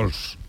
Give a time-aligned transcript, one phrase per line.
[0.00, 0.39] Gracias.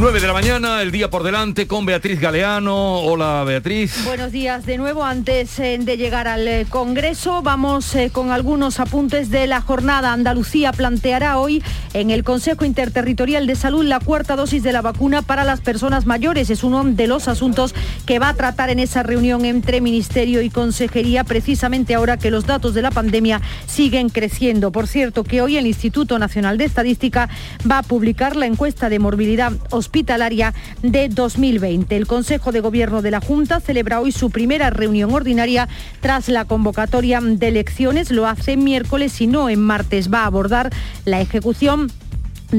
[0.00, 2.98] 9 de la mañana, el día por delante con Beatriz Galeano.
[2.98, 4.04] Hola Beatriz.
[4.04, 5.04] Buenos días de nuevo.
[5.04, 10.12] Antes eh, de llegar al eh, Congreso, vamos eh, con algunos apuntes de la jornada.
[10.12, 15.22] Andalucía planteará hoy en el Consejo Interterritorial de Salud la cuarta dosis de la vacuna
[15.22, 16.50] para las personas mayores.
[16.50, 17.74] Es uno de los asuntos
[18.04, 22.46] que va a tratar en esa reunión entre Ministerio y Consejería, precisamente ahora que los
[22.46, 24.72] datos de la pandemia siguen creciendo.
[24.72, 27.28] Por cierto, que hoy el Instituto Nacional de Estadística
[27.70, 29.52] va a publicar la encuesta de morbilidad
[29.84, 31.94] hospitalaria de 2020.
[31.94, 35.68] El Consejo de Gobierno de la Junta celebra hoy su primera reunión ordinaria
[36.00, 38.10] tras la convocatoria de elecciones.
[38.10, 40.12] Lo hace miércoles y no en martes.
[40.12, 40.72] Va a abordar
[41.04, 41.92] la ejecución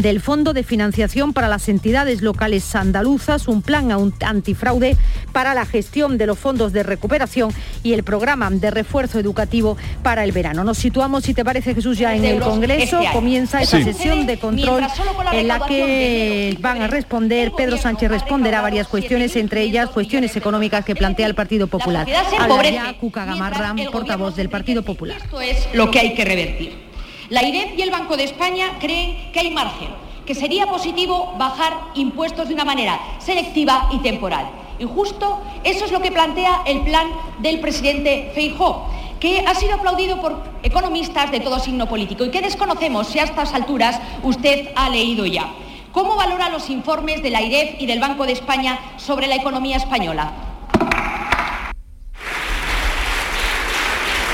[0.02, 3.90] del Fondo de Financiación para las Entidades Locales Andaluzas, un plan
[4.22, 4.98] antifraude
[5.31, 7.52] para la gestión de los fondos de recuperación
[7.84, 10.63] y el programa de refuerzo educativo para el verano.
[10.63, 13.00] Nos situamos, si te parece Jesús, ya en el Congreso.
[13.14, 14.83] Comienza esa sesión de control
[15.31, 20.86] en la que van a responder, Pedro Sánchez responderá varias cuestiones, entre ellas cuestiones económicas
[20.86, 22.08] que plantea el Partido Popular.
[22.39, 25.17] Habla ya Cuca Gamarra, portavoz del Partido Popular.
[25.17, 26.84] Esto es lo que hay que revertir.
[27.30, 29.90] La IREF y el Banco de España creen que hay margen,
[30.28, 34.48] que sería positivo bajar impuestos de una manera selectiva y temporal.
[34.78, 37.08] Y justo eso es lo que plantea el plan
[37.40, 38.88] del presidente Feijóo,
[39.20, 43.23] que ha sido aplaudido por economistas de todo signo político y que desconocemos si a
[43.23, 45.50] estas alturas usted ha leído ya.
[45.92, 49.78] ¿Cómo valora los informes de la IREF y del Banco de España sobre la economía
[49.78, 50.32] española?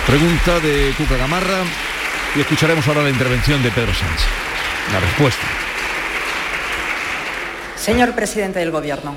[0.05, 1.90] Pregunta de Cuca Gamarra.
[2.35, 4.25] Y escucharemos ahora la intervención de Pedro Sánchez.
[4.93, 5.45] La respuesta.
[7.75, 9.15] Señor presidente del Gobierno.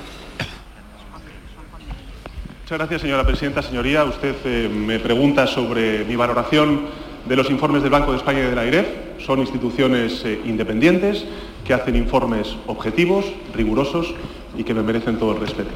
[2.62, 3.62] Muchas gracias, señora presidenta.
[3.62, 6.86] Señoría, usted eh, me pregunta sobre mi valoración
[7.24, 8.86] de los informes del Banco de España y de la IREF.
[9.24, 11.24] Son instituciones eh, independientes
[11.64, 14.12] que hacen informes objetivos, rigurosos
[14.58, 15.70] y que me merecen todo el respeto.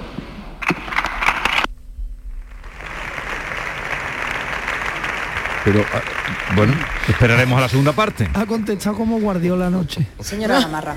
[5.71, 6.01] Pero ah,
[6.57, 6.73] bueno,
[7.07, 8.27] esperaremos a la segunda parte.
[8.33, 10.07] Ha contestado como Guardiola anoche.
[10.19, 10.97] Señora Gamarra.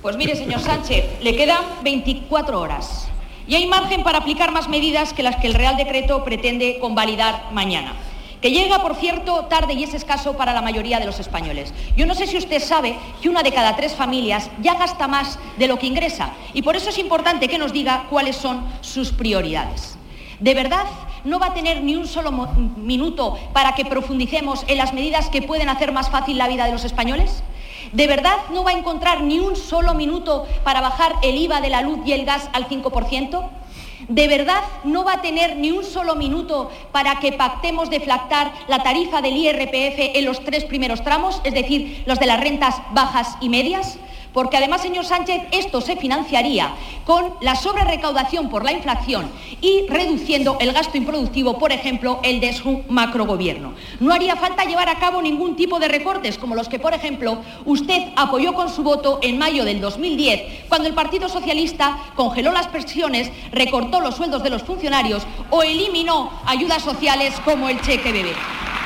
[0.00, 3.08] Pues mire, señor Sánchez, le quedan 24 horas.
[3.48, 7.50] Y hay margen para aplicar más medidas que las que el Real Decreto pretende convalidar
[7.50, 7.94] mañana.
[8.40, 11.74] Que llega, por cierto, tarde y es escaso para la mayoría de los españoles.
[11.96, 15.40] Yo no sé si usted sabe que una de cada tres familias ya gasta más
[15.58, 16.30] de lo que ingresa.
[16.54, 19.98] Y por eso es importante que nos diga cuáles son sus prioridades.
[20.38, 20.84] ¿De verdad
[21.26, 22.30] no va a tener ni un solo
[22.76, 26.72] minuto para que profundicemos en las medidas que pueden hacer más fácil la vida de
[26.72, 27.42] los españoles?
[27.92, 31.70] ¿De verdad no va a encontrar ni un solo minuto para bajar el IVA de
[31.70, 33.48] la luz y el gas al 5%?
[34.08, 38.82] ¿De verdad no va a tener ni un solo minuto para que pactemos deflactar la
[38.82, 43.36] tarifa del IRPF en los tres primeros tramos, es decir, los de las rentas bajas
[43.40, 43.98] y medias?
[44.36, 46.74] Porque además, señor Sánchez, esto se financiaría
[47.06, 49.30] con la sobrerecaudación por la inflación
[49.62, 53.72] y reduciendo el gasto improductivo, por ejemplo, el de su macrogobierno.
[53.98, 57.38] No haría falta llevar a cabo ningún tipo de recortes, como los que, por ejemplo,
[57.64, 62.68] usted apoyó con su voto en mayo del 2010, cuando el Partido Socialista congeló las
[62.68, 68.34] pensiones, recortó los sueldos de los funcionarios o eliminó ayudas sociales como el cheque bebé.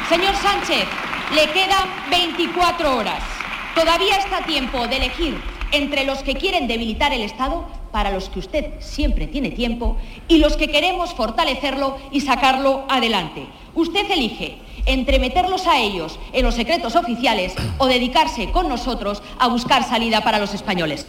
[0.08, 0.86] Señor Sánchez,
[1.34, 3.39] le quedan 24 horas.
[3.74, 5.40] Todavía está tiempo de elegir
[5.72, 9.96] entre los que quieren debilitar el Estado, para los que usted siempre tiene tiempo,
[10.28, 13.46] y los que queremos fortalecerlo y sacarlo adelante.
[13.74, 19.48] Usted elige entre meterlos a ellos en los secretos oficiales o dedicarse con nosotros a
[19.48, 21.06] buscar salida para los españoles.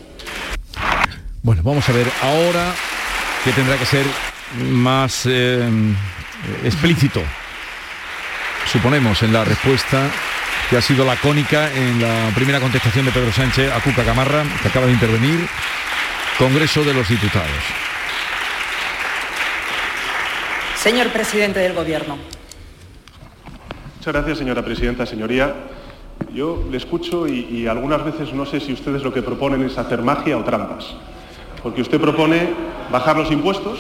[1.42, 2.74] Bueno, vamos a ver ahora
[3.44, 4.06] que tendrá que ser
[4.60, 5.68] más eh,
[6.64, 7.22] explícito,
[8.72, 10.12] suponemos, en la respuesta
[10.72, 14.70] que ha sido lacónica en la primera contestación de Pedro Sánchez a Cuca Camarra, que
[14.70, 15.46] acaba de intervenir,
[16.38, 17.50] Congreso de los Diputados.
[20.78, 22.18] Señor presidente del Gobierno.
[23.98, 25.06] Muchas gracias, señora presidenta.
[25.06, 25.54] Señoría,
[26.34, 29.78] yo le escucho y, y, algunas veces no sé si ustedes lo que proponen es
[29.78, 30.96] hacer magia o trampas.
[31.62, 32.48] Porque usted propone
[32.90, 33.80] bajar los impuestos,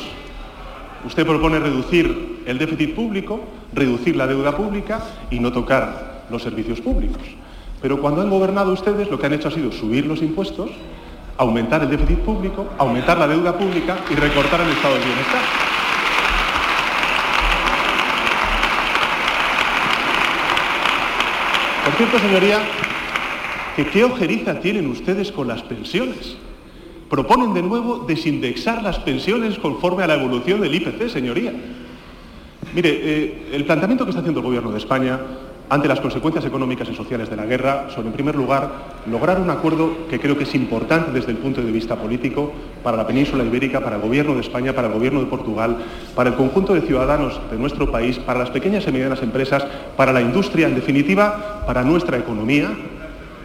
[1.05, 4.99] usted propone reducir el déficit público, reducir la deuda pública
[5.29, 7.21] y no tocar los servicios públicos.
[7.81, 10.69] Pero cuando han gobernado ustedes lo que han hecho ha sido subir los impuestos,
[11.37, 15.41] aumentar el déficit público, aumentar la deuda pública y recortar el estado de bienestar.
[21.85, 22.59] Por cierto, señoría,
[23.75, 26.37] que qué ojeriza tienen ustedes con las pensiones.
[27.09, 31.51] Proponen de nuevo desindexar las pensiones conforme a la evolución del IPC, señoría.
[32.73, 35.19] Mire, eh, el planteamiento que está haciendo el Gobierno de España
[35.71, 38.69] ante las consecuencias económicas y sociales de la guerra son, en primer lugar,
[39.09, 42.51] lograr un acuerdo que creo que es importante desde el punto de vista político
[42.83, 45.77] para la península ibérica, para el Gobierno de España, para el Gobierno de Portugal,
[46.13, 49.65] para el conjunto de ciudadanos de nuestro país, para las pequeñas y medianas empresas,
[49.95, 52.69] para la industria, en definitiva, para nuestra economía,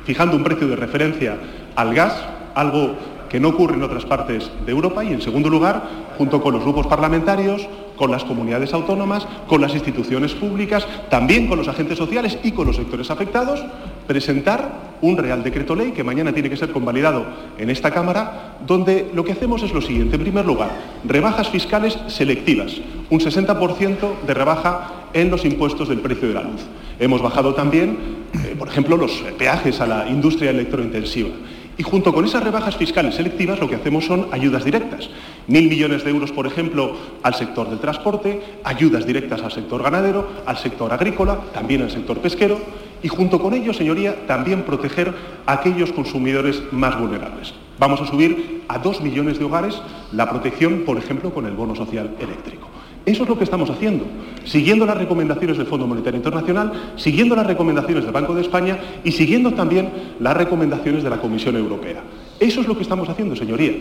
[0.04, 1.36] fijando un precio de referencia
[1.76, 2.24] al gas,
[2.56, 2.96] algo
[3.28, 5.80] que no ocurre en otras partes de Europa y, en segundo lugar,
[6.18, 11.58] junto con los grupos parlamentarios, con las comunidades autónomas, con las instituciones públicas, también con
[11.58, 13.64] los agentes sociales y con los sectores afectados,
[14.06, 17.26] presentar un Real Decreto Ley que mañana tiene que ser convalidado
[17.58, 20.16] en esta Cámara, donde lo que hacemos es lo siguiente.
[20.16, 20.70] En primer lugar,
[21.04, 26.62] rebajas fiscales selectivas, un 60% de rebaja en los impuestos del precio de la luz.
[26.98, 31.30] Hemos bajado también, eh, por ejemplo, los peajes a la industria electrointensiva.
[31.78, 35.10] Y junto con esas rebajas fiscales selectivas lo que hacemos son ayudas directas.
[35.46, 40.26] Mil millones de euros, por ejemplo, al sector del transporte, ayudas directas al sector ganadero,
[40.46, 42.58] al sector agrícola, también al sector pesquero
[43.02, 45.14] y junto con ello, señoría, también proteger
[45.44, 47.52] a aquellos consumidores más vulnerables.
[47.78, 49.80] Vamos a subir a dos millones de hogares
[50.12, 52.68] la protección, por ejemplo, con el bono social eléctrico.
[53.06, 54.04] Eso es lo que estamos haciendo,
[54.44, 59.12] siguiendo las recomendaciones del Fondo Monetario Internacional, siguiendo las recomendaciones del Banco de España y
[59.12, 62.02] siguiendo también las recomendaciones de la Comisión Europea.
[62.40, 63.74] Eso es lo que estamos haciendo, señoría.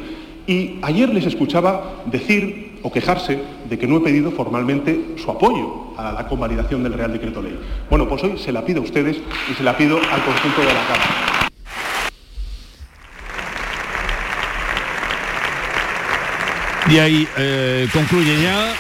[0.45, 5.86] Y ayer les escuchaba decir o quejarse de que no he pedido formalmente su apoyo
[5.98, 7.57] a la convalidación del Real Decreto Ley.
[7.89, 9.18] Bueno, pues hoy se la pido a ustedes
[9.51, 11.35] y se la pido al conjunto de la Cámara.
[16.88, 18.76] Y ahí eh, concluye ya eh,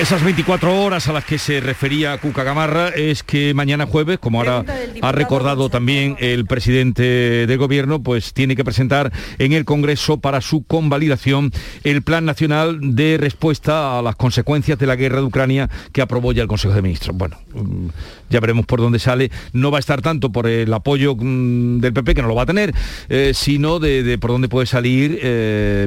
[0.00, 4.38] esas 24 horas a las que se refería Cuca Gamarra es que mañana jueves, como
[4.38, 4.64] ahora
[5.02, 10.40] ha recordado también el presidente del gobierno, pues tiene que presentar en el Congreso para
[10.40, 11.52] su convalidación
[11.84, 16.32] el Plan Nacional de Respuesta a las consecuencias de la guerra de Ucrania que aprobó
[16.32, 17.14] ya el Consejo de Ministros.
[17.14, 17.88] Bueno, mm,
[18.30, 19.30] ya veremos por dónde sale.
[19.52, 22.44] No va a estar tanto por el apoyo mm, del PP, que no lo va
[22.44, 22.74] a tener,
[23.10, 25.20] eh, sino de, por dónde puede salir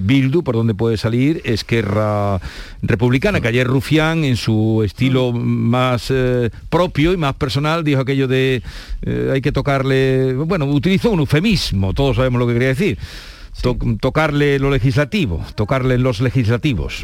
[0.04, 2.40] Bildu, por dónde puede salir salir Esquerra
[2.82, 8.28] Republicana, que ayer Rufián, en su estilo más eh, propio y más personal, dijo aquello
[8.28, 8.62] de
[9.04, 12.98] eh, hay que tocarle, bueno, utilizó un eufemismo, todos sabemos lo que quería decir.
[14.02, 17.04] tocarle lo legislativo, tocarle en los legislativos.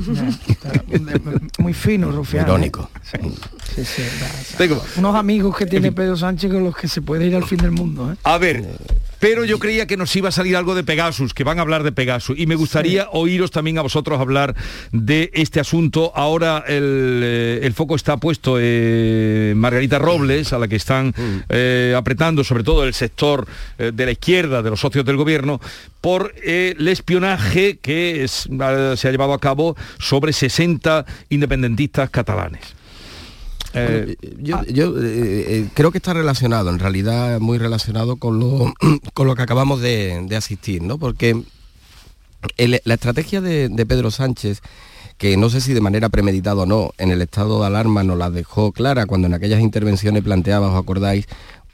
[1.60, 2.46] muy fino, Rufián.
[2.46, 2.90] Irónico.
[3.14, 4.70] ¿eh?
[4.98, 7.72] Unos amigos que tiene Pedro Sánchez con los que se puede ir al fin del
[7.72, 8.14] mundo.
[8.24, 8.66] A ver,
[9.24, 11.84] pero yo creía que nos iba a salir algo de Pegasus, que van a hablar
[11.84, 12.38] de Pegasus.
[12.38, 14.54] Y me gustaría oíros también a vosotros hablar
[14.92, 16.12] de este asunto.
[16.14, 21.14] Ahora el, eh, foco está puesto en Margarita Robles, a la que están
[21.48, 23.48] eh, apretando sobre todo el sector
[23.78, 25.62] eh, de la izquierda, de los socios del gobierno,
[26.02, 32.83] por el espionaje que se ha llevado a cabo sobre 60 independentistas catalanes.
[33.74, 34.64] Eh, yo, ah.
[34.68, 38.74] eh, eh, creo que está relacionado, en realidad muy relacionado con lo,
[39.14, 40.98] con lo que acabamos de, asistir, ¿no?
[40.98, 41.42] Porque
[42.58, 44.62] la estrategia de, Pedro Sánchez
[45.18, 48.18] que no sé si de manera premeditada o no, en el estado de alarma nos
[48.18, 51.28] la dejó clara cuando en aquellas intervenciones planteaba, os acordáis,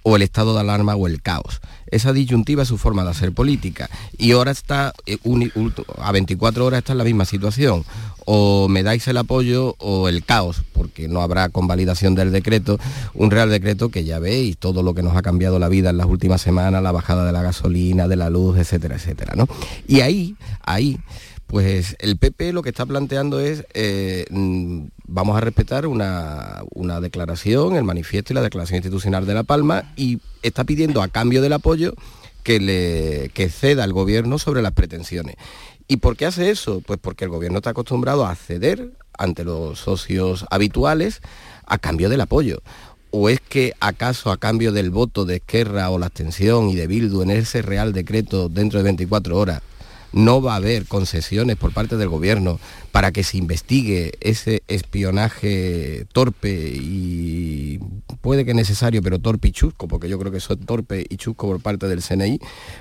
[0.04, 1.62] o el estado de alarma o el caos.
[1.88, 3.90] Esa disyuntiva es su forma de hacer política.
[4.18, 4.94] Y ahora está,
[5.98, 7.84] a 24 horas está en la misma situación
[8.32, 12.78] o me dais el apoyo o el caos, porque no habrá convalidación del decreto,
[13.16, 15.98] un real decreto que ya veis, todo lo que nos ha cambiado la vida en
[15.98, 19.34] las últimas semanas, la bajada de la gasolina, de la luz, etcétera, etcétera.
[19.36, 19.48] ¿no?
[19.88, 21.00] Y ahí, ahí,
[21.50, 27.02] pues el PP lo que está planteando es, eh, mm, vamos a respetar una, una,
[27.02, 31.42] declaración, el manifiesto y la declaración institucional de La Palma, y está pidiendo a cambio
[31.42, 31.96] del apoyo
[32.44, 35.38] que, le, que ceda al gobierno sobre las pretensiones.
[35.88, 36.84] ¿Y por qué hace eso?
[36.86, 41.20] Pues porque el gobierno está acostumbrado a ceder ante los socios habituales
[41.66, 42.62] a cambio del apoyo.
[43.10, 46.86] ¿O es que acaso a cambio del voto de Esquerra o la abstención y de
[46.86, 49.64] Bildu en ese Real Decreto dentro de 24 horas
[50.14, 52.60] no va a haber concesiones por parte del gobierno
[52.92, 57.80] para que se investigue ese espionaje torpe y
[58.22, 61.18] puede que necesario, pero torpe y chusco, porque yo creo que eso es torpe y
[61.18, 62.40] chusco por parte del CNI,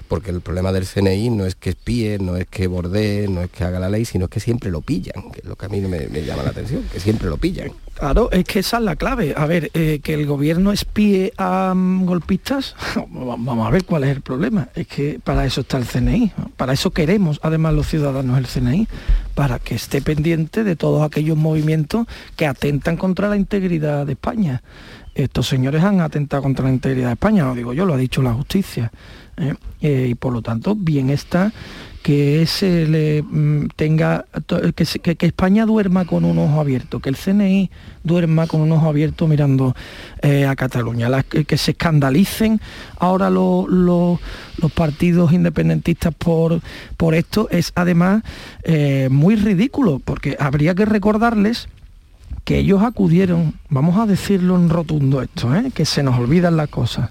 [0.08, 3.50] porque el problema del CNI no es que espíe, no es que bordee, no es
[3.50, 5.80] que haga la ley, sino que siempre lo pillan, que es lo que a mí
[5.80, 7.73] me, me llama la atención, que siempre lo pillan.
[7.99, 9.35] Claro, es que esa es la clave.
[9.37, 12.76] A ver, eh, que el gobierno espíe a mm, golpistas,
[13.11, 14.68] vamos a ver cuál es el problema.
[14.75, 18.89] Es que para eso está el CNI, para eso queremos además los ciudadanos el CNI,
[19.35, 22.07] para que esté pendiente de todos aquellos movimientos
[22.37, 24.63] que atentan contra la integridad de España.
[25.15, 28.23] Estos señores han atentado contra la integridad de España, lo digo yo, lo ha dicho
[28.23, 28.93] la justicia.
[29.37, 29.55] ¿eh?
[29.81, 31.53] Eh, y por lo tanto, bien está
[32.09, 32.47] que
[32.88, 34.25] le mm, tenga
[34.75, 37.71] que, que, España duerma con un ojo abierto, que el CNI
[38.03, 39.77] duerma con un ojo abierto mirando
[40.23, 42.62] eh, a Cataluña, que, se escandalicen
[42.99, 44.19] ahora los
[44.75, 46.62] partidos independentistas por,
[46.97, 48.23] por esto es además
[48.62, 51.69] eh, muy ridículo, porque habría que recordarles
[52.45, 55.71] que ellos acudieron, vamos a decirlo en rotundo esto, ¿eh?
[55.75, 57.11] que se nos olvidan las cosas.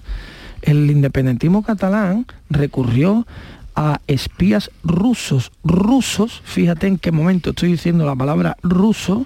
[0.60, 3.24] El independentismo catalán recurrió
[3.78, 9.24] a espías rusos, rusos, fíjate en qué momento estoy diciendo la palabra ruso,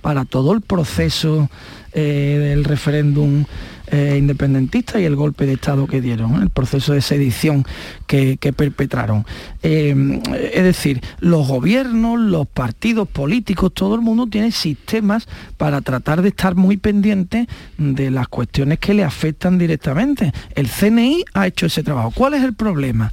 [0.00, 1.48] para todo el proceso
[1.92, 3.44] eh, del referéndum
[3.86, 7.64] eh, independentista y el golpe de Estado que dieron, el proceso de sedición
[8.08, 9.24] que, perpetraron.
[9.62, 10.20] Eh,
[10.52, 16.30] es decir, los gobiernos, los partidos políticos, todo el mundo tiene sistemas para tratar de
[16.30, 17.46] estar muy pendiente
[17.78, 20.32] de las cuestiones que le afectan directamente.
[20.56, 22.10] El CNI ha hecho ese trabajo.
[22.12, 23.12] ¿Cuál es el problema?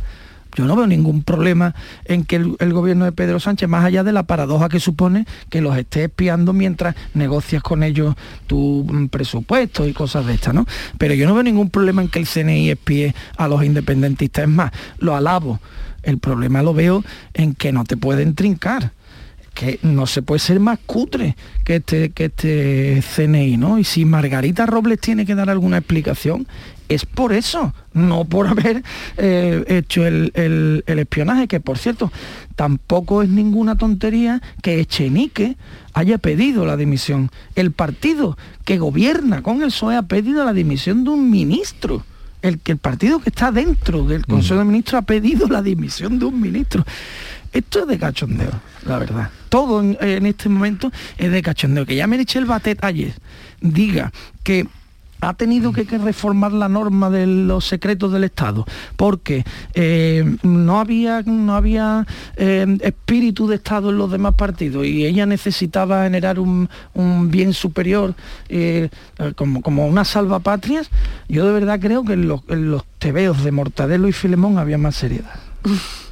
[0.60, 1.74] Yo no veo ningún problema
[2.04, 5.62] en que el, gobierno de Pedro Sánchez, más allá de la paradoja que supone que
[5.62, 8.14] los esté espiando mientras negocias con ellos
[8.46, 10.66] tu mm, presupuesto y cosas de estas, ¿no?
[10.98, 14.44] Pero yo no veo ningún problema en que el CNI espíe a los independentistas.
[14.44, 15.62] Es más, lo alabo.
[16.04, 18.92] El problema lo veo en que no te pueden trincar
[19.60, 21.36] que no se puede ser más cutre
[21.66, 23.78] que este, que este CNI, ¿no?
[23.78, 26.48] Y si Margarita Robles tiene que dar alguna explicación,
[26.88, 28.84] es por eso, no por haber
[29.18, 32.10] eh, hecho el, espionaje, que por cierto,
[32.56, 35.58] tampoco es ninguna tontería que Echenique
[35.92, 37.30] haya pedido la dimisión.
[37.56, 42.06] El partido que gobierna con el PSOE ha pedido la dimisión de un ministro.
[42.42, 46.24] El el partido que está dentro del Consejo de Ministros ha pedido la dimisión de
[46.24, 46.86] un ministro.
[47.52, 48.52] Esto es de cachondeo,
[48.86, 49.30] la verdad.
[49.50, 51.86] Todo en, este momento es de cachondeo.
[51.86, 53.14] Que ya me eché el Batet ayer
[53.62, 54.12] diga
[54.44, 54.68] que
[55.22, 58.66] ha tenido que, reformar la norma de los secretos del Estado
[58.96, 65.06] porque eh, no había, no había eh, espíritu de Estado en los demás partidos y
[65.06, 66.70] ella necesitaba generar un,
[67.30, 68.16] bien superior
[68.48, 68.90] eh,
[69.36, 70.90] como, como una salvapatrias,
[71.28, 74.78] yo de verdad creo que en los, en los tebeos de Mortadelo y Filemón había
[74.78, 75.36] más seriedad.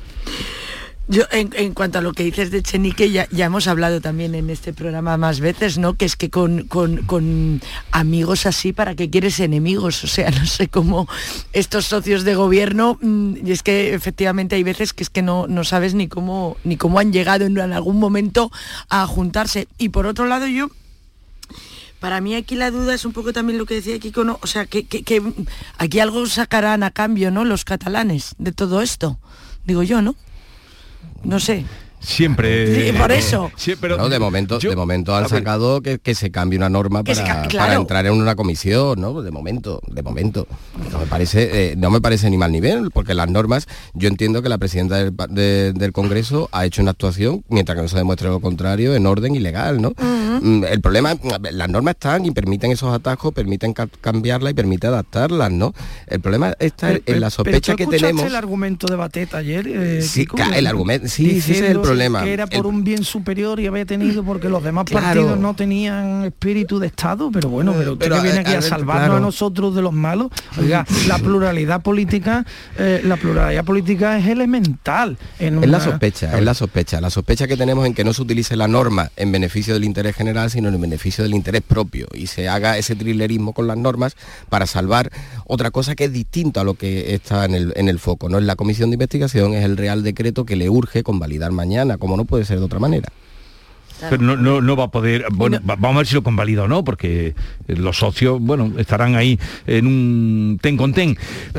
[1.10, 4.74] En, cuanto a lo que dices de Chenique, ya, ya, hemos hablado también en este
[4.74, 5.94] programa más veces, ¿no?
[5.94, 7.62] Que es que con,
[7.92, 10.04] amigos así, ¿para qué quieres enemigos?
[10.04, 11.08] O sea, no sé cómo
[11.54, 15.48] estos socios de gobierno, mm, y es que efectivamente hay veces que es que no,
[15.48, 18.52] no sabes ni cómo, ni cómo han llegado en, algún momento
[18.90, 19.70] a juntarse.
[19.78, 20.70] Y por otro lado, yo
[22.02, 24.40] para mí aquí la duda es un poco también lo que decía Kiko, ¿no?
[24.42, 25.24] o sea, que, que,
[25.78, 27.46] aquí algo sacarán a cambio, ¿no?
[27.46, 29.18] Los catalanes de todo esto,
[29.66, 30.16] digo yo, ¿no?
[31.24, 31.66] No sé.
[32.08, 32.94] Siempre.
[32.94, 33.52] por eso.
[33.82, 38.14] pero de momento, de momento han sacado que, se cambie una norma para, entrar en
[38.14, 39.22] una comisión, ¿no?
[39.22, 40.48] De momento, de momento.
[40.92, 44.08] No me parece, eh, no me parece ni mal ni bien, porque las normas, yo
[44.08, 48.30] entiendo que la presidenta del, Congreso ha hecho una actuación, mientras que no se demuestre
[48.30, 49.94] lo contrario, en orden ilegal, ¿no?
[50.42, 51.16] Mm, el problema,
[51.52, 55.74] las normas están y permiten esos atajos, permiten cambiarlas y permiten adaptarlas, ¿no?
[56.08, 58.26] El problema está en la sospecha que tenemos.
[58.26, 59.68] el argumento de Batet ayer?
[59.68, 63.60] Eh, sí, el argumento, sí, sí, es el problema que era por un bien superior
[63.60, 67.94] y había tenido porque los demás partidos no tenían espíritu de Estado, pero bueno, pero
[67.94, 70.30] usted que viene aquí a, salvarnos a nosotros de los malos.
[70.60, 72.46] Oiga, la pluralidad política,
[72.78, 75.18] eh, la pluralidad política es elemental.
[75.40, 77.02] En Es la sospecha, es la sospecha.
[77.02, 80.16] La sospecha que tenemos en que no se utilice la norma en beneficio del interés
[80.16, 82.08] general, sino en beneficio del interés propio.
[82.14, 84.16] Y se haga ese trilerismo con las normas
[84.50, 85.12] para salvar
[85.48, 88.30] otra cosa que es distinto a lo que está en el, en el foco.
[88.30, 91.98] No es la comisión de investigación, es el Real Decreto que le urge convalidar mañana
[91.98, 93.10] como no puede ser de otra manera.
[94.00, 96.84] Pero no, no, va a poder, bueno, vamos a ver si lo convalida o no,
[96.84, 97.34] porque
[97.66, 101.18] los socios, bueno, estarán ahí en un ten con ten.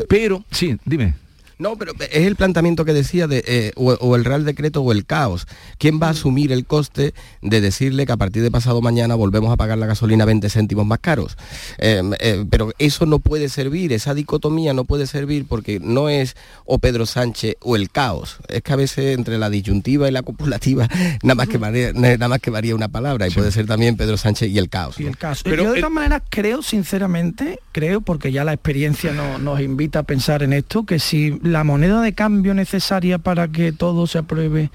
[0.09, 1.14] Pero, sí, dime.
[1.58, 5.04] No, pero es el planteamiento que decía de eh, o, el Real Decreto o el
[5.04, 5.46] caos.
[5.78, 9.52] ¿Quién va a asumir el coste de decirle que a partir de pasado mañana volvemos
[9.52, 11.36] a pagar la gasolina 20 céntimos más caros?
[11.78, 16.36] Em, eh, pero eso no puede servir, esa dicotomía no puede servir porque no es
[16.64, 18.38] o Pedro Sánchez o el caos.
[18.48, 20.88] Es que a veces entre la disyuntiva y la copulativa
[21.24, 24.16] nada más que varía, nada más que varía una palabra y puede ser también Pedro
[24.16, 25.00] Sánchez y el caos.
[25.00, 25.42] Y el caos.
[25.42, 30.02] Pero yo de todas maneras creo, sinceramente, creo, porque ya la experiencia nos invita a
[30.04, 34.71] pensar en esto, que si la moneda de cambio necesaria para que todo se apruebe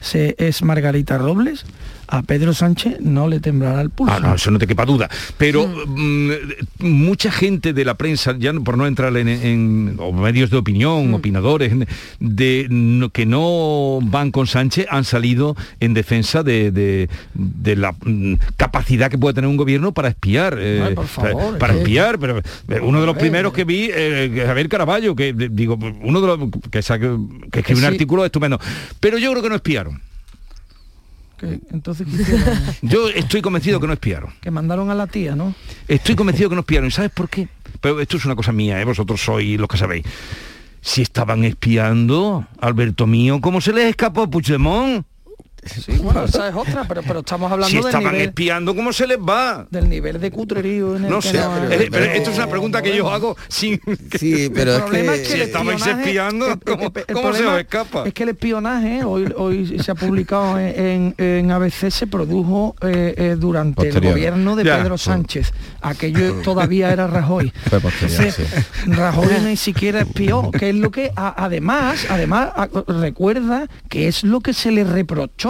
[0.00, 1.64] se, es Margarita Robles,
[2.08, 4.14] a Pedro Sánchez no le temblará el pulso.
[4.16, 5.08] Ah, no, eso no te quepa duda.
[5.36, 6.30] Pero mm,
[6.80, 11.14] mucha gente de la prensa, ya por no entrar en, medios de opinión, mm.
[11.14, 11.72] opinadores,
[12.18, 19.18] de que no van con Sánchez, han salido en defensa de, la mm, capacidad que
[19.18, 20.56] puede tener un gobierno para espiar.
[20.58, 20.94] Eh,
[21.58, 25.78] para espiar, pero eh, uno de los primeros que vi, eh, Javier Caraballo, que digo,
[26.02, 26.38] uno de los
[26.70, 26.80] que,
[27.50, 28.58] que escribió un artículo estupendo.
[28.98, 30.07] Pero yo creo que no espiaron.
[31.70, 32.06] Entonces,
[32.82, 34.32] Yo estoy convencido que no espiaron.
[34.40, 35.54] Que mandaron a la tía, ¿no?
[35.86, 36.88] Estoy convencido que no espiaron.
[36.88, 37.48] ¿Y sabes por qué?
[37.80, 38.84] Pero esto es una cosa mía, ¿eh?
[38.84, 40.04] vosotros sois los que sabéis.
[40.80, 45.04] Si estaban espiando, Alberto mío, ¿cómo se les escapó Puigdemont?
[45.64, 49.18] Sí, bueno, esa es otra, pero, pero estamos hablando si estaban espiando, ¿cómo se les
[49.18, 49.66] va?
[49.70, 51.40] Del nivel de cutrerío en el No sé,
[51.90, 53.80] pero, esto es una pregunta que yo hago sin...
[54.18, 58.04] Sí, pero es que, si estabais espiando, ¿cómo, se os escapa?
[58.06, 63.14] Es que el espionaje, hoy, hoy se ha publicado en, en ABC, se produjo eh,
[63.16, 65.52] eh, durante el gobierno de Pedro Sánchez.
[65.80, 67.52] Aquello todavía era Rajoy.
[68.86, 72.50] Rajoy ni siquiera espió, que es lo que además, además
[72.86, 75.47] recuerda que es lo que se le reprochó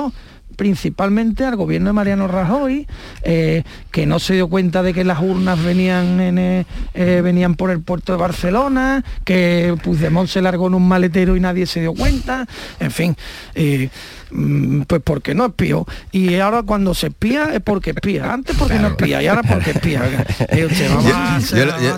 [0.58, 2.88] principalmente al gobierno de Mariano Rajoy,
[3.22, 3.62] eh,
[3.92, 7.80] que no se dio cuenta de que las urnas venían, eh, eh, venían por el
[7.80, 12.46] puerto de Barcelona, que Puigdemont se largó en un maletero y nadie se dio cuenta,
[12.80, 13.16] en fin.
[14.30, 15.86] Mm, pues porque no espío.
[16.12, 18.32] Y ahora cuando se espía es porque espía.
[18.32, 20.02] Antes porque no espía y ahora porque espía.
[20.88, 21.40] vamos, a,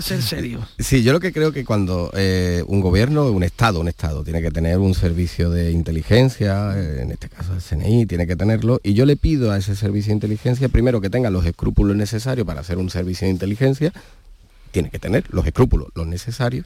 [0.01, 0.59] ser, serio.
[0.79, 4.41] Sí, yo lo que creo que cuando eh, un gobierno, un Estado, un Estado, tiene
[4.41, 8.79] que tener un servicio de inteligencia, eh, en este caso el CNI, tiene que tenerlo,
[8.83, 12.45] y yo le pido a ese servicio de inteligencia primero que tenga los escrúpulos necesarios
[12.45, 13.93] para hacer un servicio de inteligencia,
[14.71, 16.65] tiene que tener los escrúpulos, los necesarios,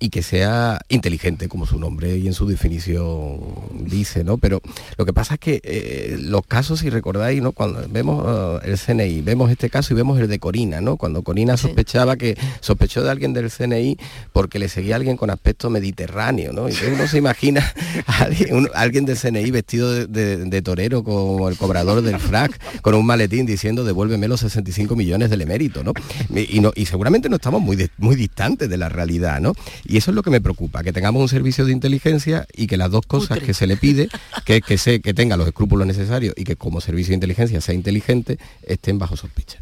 [0.00, 3.40] y que sea inteligente, como su nombre y en su definición
[3.72, 4.38] dice, ¿no?
[4.38, 4.60] Pero
[4.96, 7.52] lo que pasa es que eh, los casos, si recordáis, ¿no?
[7.52, 10.96] Cuando vemos uh, el CNI, vemos este caso y vemos el de Corina, ¿no?
[10.96, 13.98] Cuando Corina sospechaba que sospechó de alguien del CNI
[14.32, 16.68] porque le seguía a alguien con aspecto mediterráneo, ¿no?
[16.68, 17.72] Y uno se imagina
[18.06, 18.28] a
[18.74, 23.84] alguien, del CNI vestido de, torero como el cobrador del frac, con un maletín diciendo
[23.84, 25.92] devuélveme los 65 millones del emérito, ¿no?
[26.34, 29.52] Y, no, y seguramente no estamos muy, muy distantes de la realidad, ¿no?
[29.84, 32.76] Y eso es lo que me preocupa, que tengamos un servicio de inteligencia y que
[32.76, 34.08] las dos cosas que se le pide,
[34.44, 37.74] que, que, se, que tenga los escrúpulos necesarios y que como servicio de inteligencia sea
[37.74, 39.58] inteligente, estén bajo sospecha.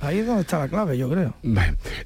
[0.00, 1.34] ahí es donde está la clave, yo creo.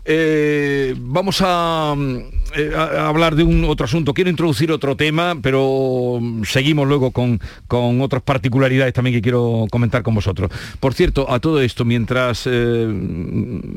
[0.05, 4.15] Eh, vamos eh, a, hablar de un otro asunto.
[4.15, 10.03] Quiero introducir otro tema, pero seguimos luego con, con otras particularidades también que quiero comentar
[10.03, 10.51] con vosotros.
[10.79, 12.87] Por cierto, a todo esto, mientras eh,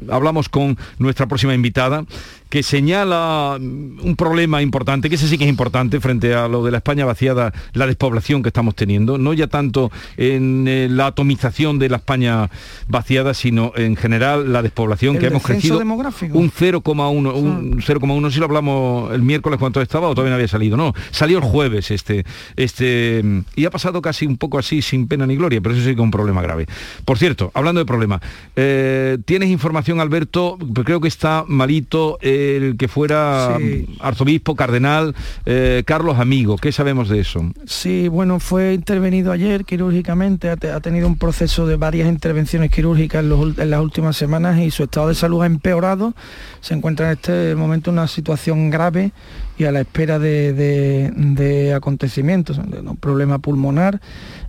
[0.10, 2.06] hablamos con nuestra próxima invitada,
[2.50, 6.72] que señala un problema importante, que ese sí que es importante frente a lo de
[6.72, 11.80] la España vaciada, la despoblación que estamos teniendo, no ya tanto en eh, la atomización
[11.80, 12.50] de la España
[12.88, 16.38] vaciada, sino en general la despoblación que hemos crecido demográfico?
[16.38, 20.48] un 0,1, un 0,1 si lo hablamos el miércoles cuánto estaba o todavía no había
[20.48, 23.24] salido, no, salió el jueves este, este,
[23.56, 26.02] y ha pasado casi un poco así sin pena ni gloria, pero eso sí que
[26.02, 26.66] es un problema grave.
[27.06, 28.22] Por cierto, hablando de problemas,
[28.56, 30.58] eh, ¿tienes información Alberto?
[30.86, 33.58] Creo que está malito el que fuera
[34.00, 36.58] arzobispo, cardenal, eh, Carlos Amigo.
[36.58, 37.52] ¿Qué sabemos de eso?
[37.66, 43.70] Sí, bueno, fue intervenido ayer quirúrgicamente, ha, tenido un proceso de varias intervenciones quirúrgicas en,
[43.70, 46.14] las últimas semanas y su estado de salud ha empeorado.
[46.62, 49.12] Se encuentra en este momento en una situación grave
[49.58, 54.00] y a la espera de, acontecimientos, un problema pulmonar.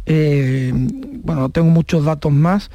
[0.07, 0.73] Eh,
[1.23, 2.71] bueno, no tengo muchos datos más,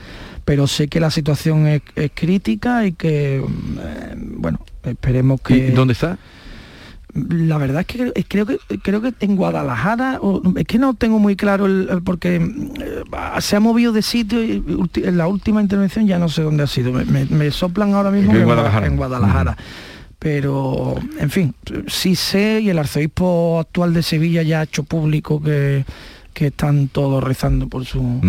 [0.46, 1.82] pero sé que la situación es,
[2.14, 5.72] crítica y que, eh, bueno, esperemos que...
[5.72, 6.18] ¿Dónde está?
[7.14, 10.20] La verdad es que creo que creo que en Guadalajara,
[10.56, 13.04] es que no tengo muy claro el, porque eh,
[13.40, 14.64] se ha movido de sitio y
[14.96, 16.92] en la última intervención ya no sé dónde ha sido.
[16.92, 19.56] Me, soplan ahora mismo en Guadalajara.
[20.18, 21.54] Pero, en fin,
[21.86, 25.86] sí sé y el arzobispo actual de Sevilla ya ha hecho público que,
[26.34, 28.22] que están todos rezando por su...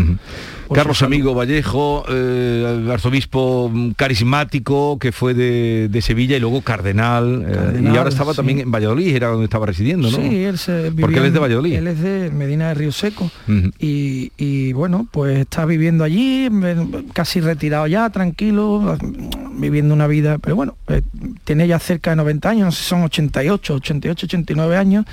[0.73, 7.97] Carlos Amigo Vallejo, eh, arzobispo carismático que fue de, Sevilla y luego cardenal, eh, y
[7.97, 10.17] ahora estaba también en Valladolid, era donde estaba residiendo, ¿no?
[10.17, 11.75] Sí, él se Porque él es de Valladolid.
[11.75, 13.31] Él es de Medina de Río Seco.
[13.79, 16.49] Y, bueno, pues está viviendo allí,
[17.13, 18.99] casi retirado ya, tranquilo,
[19.57, 21.03] viviendo una vida, pero bueno, eh,
[21.45, 25.05] tiene ya cerca de 90 años, no sé si son 88, 88, 89 años,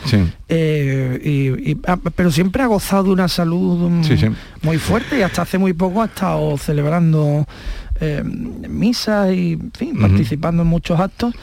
[0.49, 5.59] y, ah, pero siempre ha gozado de una salud mm, muy fuerte y hasta hace
[5.59, 7.45] muy poco ha estado celebrando
[7.99, 9.57] eh, misas y
[10.01, 11.35] participando en muchos actos.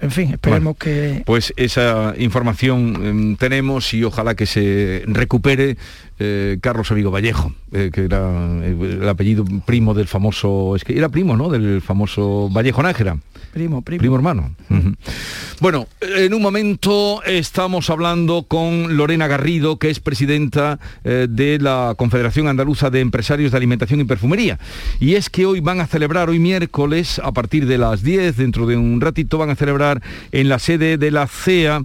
[0.00, 1.22] En fin, esperemos que...
[1.26, 5.78] Pues esa información em, tenemos y ojalá que se recupere
[6.18, 8.30] eh, Carlos Amigo Vallejo, eh, que era
[8.62, 10.74] eh, el apellido primo del famoso...
[10.74, 11.50] Es que era primo, ¿no?
[11.50, 13.18] Del famoso Vallejo Nájera.
[13.52, 14.00] Primo, primo.
[14.00, 14.54] Primo hermano.
[15.60, 22.48] Bueno, en un momento estamos hablando con Lorena Garrido, que es presidenta de la Confederación
[22.48, 24.58] Andaluza de Empresarios de Alimentación y Perfumería.
[25.00, 28.66] Y es que hoy van a celebrar, hoy miércoles, a partir de las 10, dentro
[28.66, 30.02] de un ratito, van a celebrar
[30.32, 31.82] en la sede de la CEA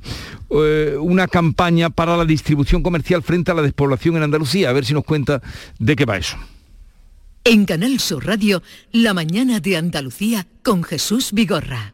[0.52, 4.70] una campaña para la distribución comercial frente a la despoblación en Andalucía.
[4.70, 5.42] A ver si nos cuenta
[5.80, 6.38] de qué va eso.
[7.44, 8.62] En Canal Sur Radio,
[8.92, 11.94] La mañana de Andalucía con Jesús Vigorra.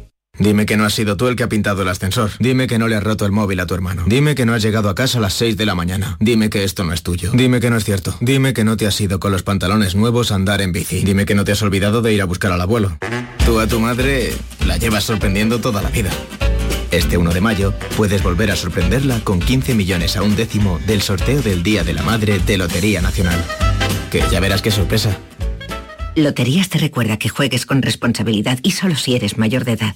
[0.41, 2.31] Dime que no has sido tú el que ha pintado el ascensor.
[2.39, 4.05] Dime que no le has roto el móvil a tu hermano.
[4.07, 6.17] Dime que no has llegado a casa a las 6 de la mañana.
[6.19, 7.29] Dime que esto no es tuyo.
[7.31, 8.17] Dime que no es cierto.
[8.21, 11.03] Dime que no te has ido con los pantalones nuevos a andar en bici.
[11.03, 12.97] Dime que no te has olvidado de ir a buscar al abuelo.
[13.45, 14.33] Tú a tu madre
[14.65, 16.09] la llevas sorprendiendo toda la vida.
[16.89, 21.03] Este 1 de mayo puedes volver a sorprenderla con 15 millones a un décimo del
[21.03, 23.45] sorteo del Día de la Madre de Lotería Nacional.
[24.09, 25.15] Que ya verás qué sorpresa.
[26.15, 29.95] Loterías te recuerda que juegues con responsabilidad y solo si eres mayor de edad.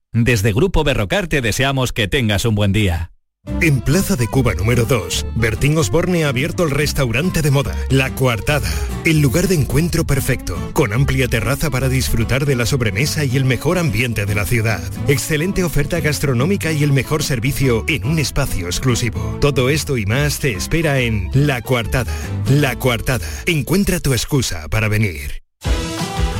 [0.13, 3.13] Desde Grupo Berrocar te deseamos que tengas un buen día.
[3.61, 8.13] En Plaza de Cuba número 2, Bertín Osborne ha abierto el restaurante de moda, La
[8.13, 8.69] Coartada,
[9.05, 13.45] el lugar de encuentro perfecto, con amplia terraza para disfrutar de la sobremesa y el
[13.45, 14.83] mejor ambiente de la ciudad.
[15.07, 19.37] Excelente oferta gastronómica y el mejor servicio en un espacio exclusivo.
[19.39, 22.13] Todo esto y más te espera en La Coartada.
[22.49, 25.40] La Coartada, encuentra tu excusa para venir.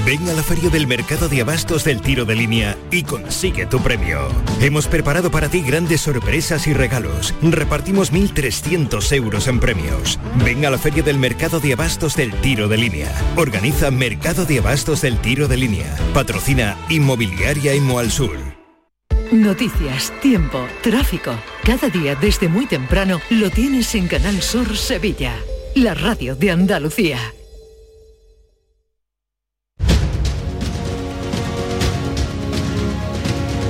[0.06, 3.80] Ven a la feria del mercado de abastos del tiro de línea y consigue tu
[3.80, 4.30] premio.
[4.60, 7.36] Hemos preparado para ti grandes sorpresas y regalos.
[7.44, 10.20] Repartimos 1.300 euros en premios.
[10.44, 13.12] Ven a la feria del mercado de abastos del tiro de línea.
[13.36, 15.96] Organiza Mercado de Abastos del Tiro de Línea.
[16.16, 18.38] Patrocina Inmobiliaria Imo Sur.
[19.32, 21.32] Noticias, tiempo, tráfico.
[21.64, 25.36] Cada día desde muy temprano lo tienes en Canal Sur Sevilla,
[25.76, 27.20] la radio de Andalucía.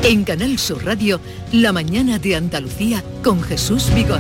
[0.04, 4.20] En Canal Sur Radio, La mañana de Andalucía con Jesús Vigorra.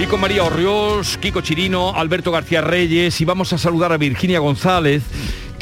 [0.00, 4.38] Y con María Orriós, Kiko Chirino, Alberto García Reyes y vamos a saludar a Virginia
[4.38, 5.02] González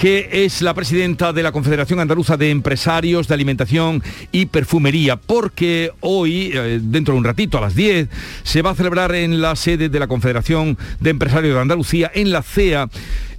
[0.01, 5.93] que es la presidenta de la Confederación Andaluza de Empresarios de Alimentación y Perfumería, porque
[6.01, 8.09] hoy, eh, dentro de un ratito, a las 10,
[8.43, 12.33] se va a celebrar en la sede de la Confederación de Empresarios de Andalucía, en
[12.33, 12.89] la CEA,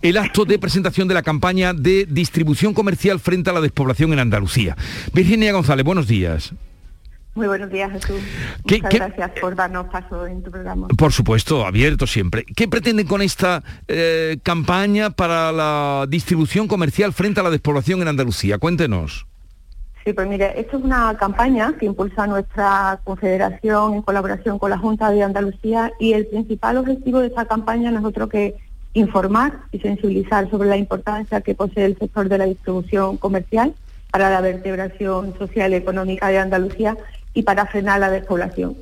[0.03, 4.19] el acto de presentación de la campaña de distribución comercial frente a la despoblación en
[4.19, 4.77] Andalucía.
[5.15, 6.53] Virginia González, buenos días.
[7.33, 8.21] Muy buenos días, Jesús.
[8.65, 10.87] Muchas gracias por darnos paso en tu programa.
[10.97, 12.43] Por supuesto, abierto siempre.
[12.43, 18.09] ¿Qué pretenden con esta eh, campaña para la distribución comercial frente a la despoblación en
[18.09, 18.57] Andalucía?
[18.57, 19.25] Cuéntenos.
[20.03, 24.77] Sí, pues mire, esto es una campaña que impulsa nuestra confederación en colaboración con la
[24.77, 28.55] Junta de Andalucía y el principal objetivo de esta campaña no es otro que
[28.93, 33.73] informar y sensibilizar sobre la importancia que posee el sector de la distribución comercial
[34.11, 36.97] para la vertebración social y económica de Andalucía
[37.33, 38.75] y para frenar la despoblación.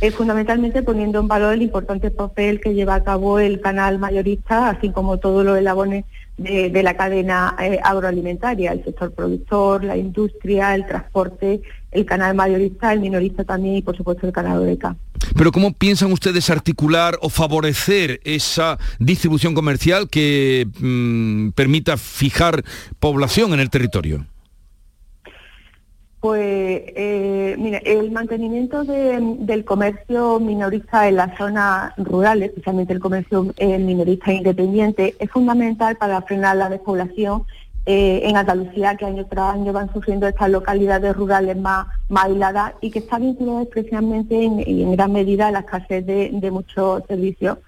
[0.00, 4.68] Es fundamentalmente poniendo en valor el importante papel que lleva a cabo el canal mayorista,
[4.68, 6.04] así como todos los eslabones
[6.36, 12.92] de, la cadena eh, agroalimentaria, el sector productor, la industria, el transporte, el canal mayorista,
[12.92, 14.96] el minorista también y por supuesto el canal Oreca.
[15.36, 22.64] Pero ¿cómo piensan ustedes articular o favorecer esa distribución comercial que mm, permita fijar
[22.98, 24.26] población en el territorio?
[26.24, 26.40] Pues,
[26.96, 33.76] eh, mire, el mantenimiento del comercio minorista en las zonas rurales, especialmente el comercio eh,
[33.78, 37.44] minorista independiente, es fundamental para frenar la despoblación
[37.84, 42.72] eh, en Andalucía, que año tras año van sufriendo estas localidades rurales más, más aisladas
[42.80, 47.58] y que está vinculada especialmente en, en gran medida a la escasez de, muchos servicios.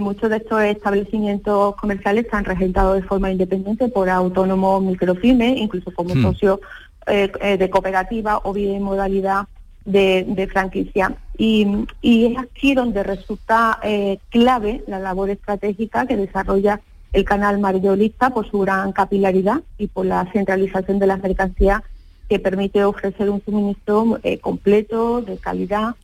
[0.00, 6.12] muchos de estos establecimientos comerciales están regentados de forma independiente por autónomos microfines, incluso como
[6.16, 6.22] hmm.
[6.22, 6.58] socios
[7.06, 9.46] eh, eh, de cooperativa o bien modalidad
[9.84, 11.14] de, franquicia.
[11.36, 11.66] Y,
[12.02, 16.80] es aquí donde resulta eh, clave la labor estratégica que desarrolla
[17.12, 21.82] el canal mayorista por su gran capilaridad y por la centralización de las mercancías
[22.28, 25.94] que permite ofrecer un suministro completo, de calidad,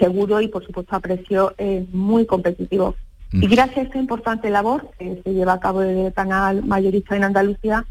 [0.00, 1.54] seguro y por supuesto a precio
[1.92, 2.96] muy competitivo.
[3.30, 7.16] Y gracias a esta importante labor que se lleva a cabo desde el canal mayorista
[7.16, 7.84] en Andalucía,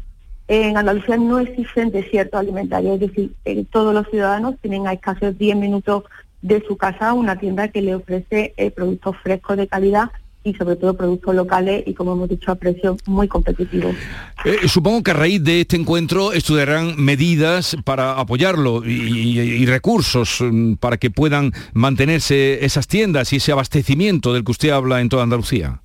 [0.48, 3.32] en Andalucía no existen desiertos alimentarios, es decir,
[3.70, 6.04] todos los ciudadanos tienen a escasos 10 minutos
[6.42, 10.10] de su casa una tienda que le ofrece eh, productos frescos de calidad
[10.44, 13.96] y sobre todo productos locales y como hemos dicho a precios muy competitivos.
[14.44, 20.74] Eh, supongo que a raíz de este encuentro estudiarán medidas para apoyarlo y, recursos mm,
[20.74, 25.22] para que puedan mantenerse esas tiendas y ese abastecimiento del que usted habla en toda
[25.22, 25.80] Andalucía.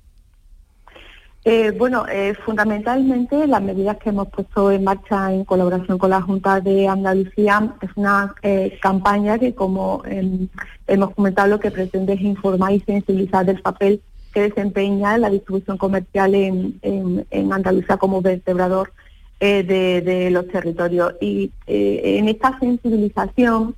[1.42, 6.20] Eh, bueno, eh, fundamentalmente las medidas que hemos puesto en marcha en colaboración con la
[6.20, 10.48] Junta de Andalucía es una eh, campaña que, como em,
[10.86, 14.02] hemos comentado, lo que pretende es informar y sensibilizar del papel
[14.34, 18.92] que desempeña la distribución comercial en, Andalucía como vertebrador
[19.40, 21.14] de, los territorios.
[21.20, 23.74] Y en esta sensibilización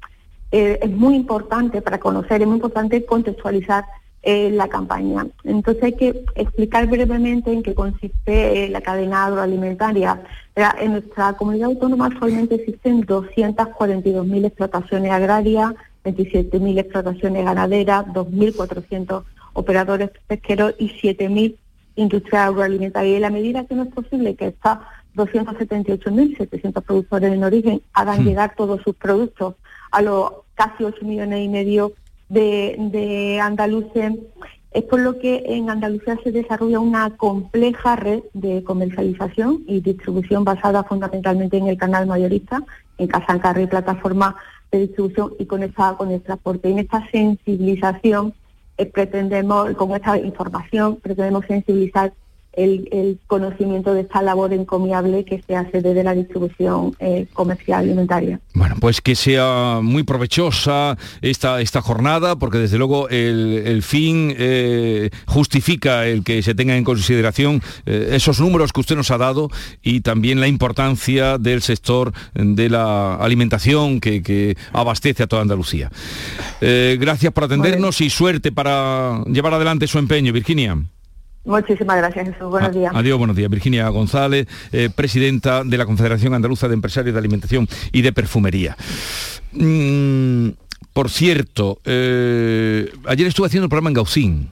[0.51, 3.85] es muy importante para conocer, es muy importante contextualizar
[4.25, 5.27] la campaña.
[5.45, 10.23] Entonces hay que explicar brevemente en qué consiste eh, la cadena agroalimentaria.
[10.55, 15.73] En nuestra comunidad autónoma actualmente existen 242.000 explotaciones agrarias,
[16.05, 21.57] 27.000 explotaciones ganaderas, 2.400 operadores pesqueros y 7.000
[21.97, 23.13] industrias agroalimentarias.
[23.13, 24.79] Y en la medida que no es posible que estas
[25.17, 28.27] 278.700 productores en origen hagan hmm.
[28.27, 29.57] llegar todos sus productos
[29.91, 31.93] a los casi 8 millones y medio
[32.33, 34.15] de, de andaluces,
[34.73, 40.45] es por lo que en Andalucía se desarrolla una compleja red de comercialización y distribución
[40.45, 42.63] basada fundamentalmente en el canal mayorista,
[42.97, 44.35] en Casancarri, plataforma
[44.71, 46.71] de distribución y conectada con el transporte.
[46.71, 48.33] Y en esta sensibilización
[48.79, 52.15] eh, pretendemos, con esta información, pretendemos sensibilizar
[52.55, 58.41] el, conocimiento de esta labor encomiable que se hace desde la distribución eh, comercial alimentaria.
[58.55, 65.11] Bueno, pues que sea muy provechosa esta, esta jornada, porque desde luego el, fin eh,
[65.27, 69.49] justifica el que se tenga en consideración eh, esos números que usted nos ha dado
[69.83, 75.91] y también la importancia del sector de la alimentación que, abastece a toda Andalucía.
[76.61, 80.79] gracias por atendernos y suerte para llevar adelante su empeño, Virginia.
[81.45, 82.49] Muchísimas gracias, Jesús.
[82.51, 82.93] Buenos días.
[82.95, 83.51] Adiós, buenos días.
[83.51, 88.77] Virginia González, eh, presidenta de la Confederación Andaluza de Empresarios de Alimentación y de Perfumería.
[89.53, 90.51] Mm,
[90.93, 94.51] por cierto, eh, ayer estuve haciendo el programa en Gaucín.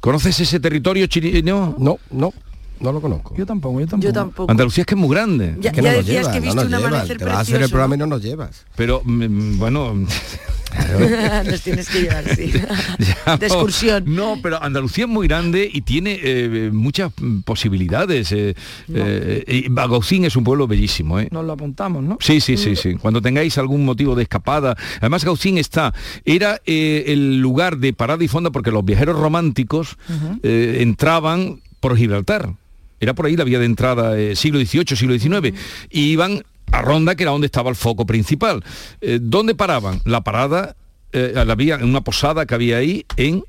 [0.00, 1.74] ¿Conoces ese territorio chileno?
[1.78, 2.32] No, no.
[2.80, 3.34] No lo conozco.
[3.36, 4.50] Yo tampoco, yo tampoco.
[4.50, 5.54] Andalucía es que es muy grande.
[5.60, 7.98] Ya, que decías que he visto un amanecer Te vas a hacer el programa y
[7.98, 8.64] no nos llevas.
[8.74, 9.94] Pero, mm, mm, bueno...
[11.50, 12.52] Nos tienes que llevar, sí.
[13.38, 14.04] de excursión.
[14.06, 17.12] No, pero Andalucía es muy grande y tiene eh, muchas
[17.44, 18.32] posibilidades.
[18.32, 18.54] Eh,
[18.88, 19.68] eh
[20.10, 21.18] es un pueblo bellísimo.
[21.20, 21.28] ¿eh?
[21.30, 22.18] Nos lo apuntamos, ¿no?
[22.20, 22.94] Sí, sí, sí, sí.
[22.94, 24.76] Cuando tengáis algún motivo de escapada.
[24.98, 29.96] Además, Gaucín está, era el lugar de parada y fonda porque los viajeros románticos
[30.42, 32.54] entraban por Gibraltar
[33.00, 35.58] era por ahí la vía de entrada eh, siglo XVIII, siglo XIX,
[35.90, 38.64] y iban a Ronda, que era donde estaba el foco principal.
[39.00, 40.00] Eh, ¿Dónde paraban?
[40.04, 40.76] La parada,
[41.12, 43.44] eh, la vía, en una posada que había ahí en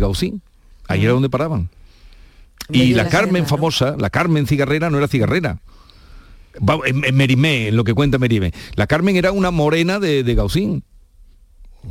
[0.00, 0.42] Gaucín.
[0.88, 1.68] Ahí era donde paraban.
[2.68, 5.58] Y la Carmen famosa, la Carmen cigarrera, no era cigarrera.
[6.86, 8.52] en, en Merimé, en lo que cuenta Merimé.
[8.76, 10.82] La Carmen era una morena de, de Gaucín.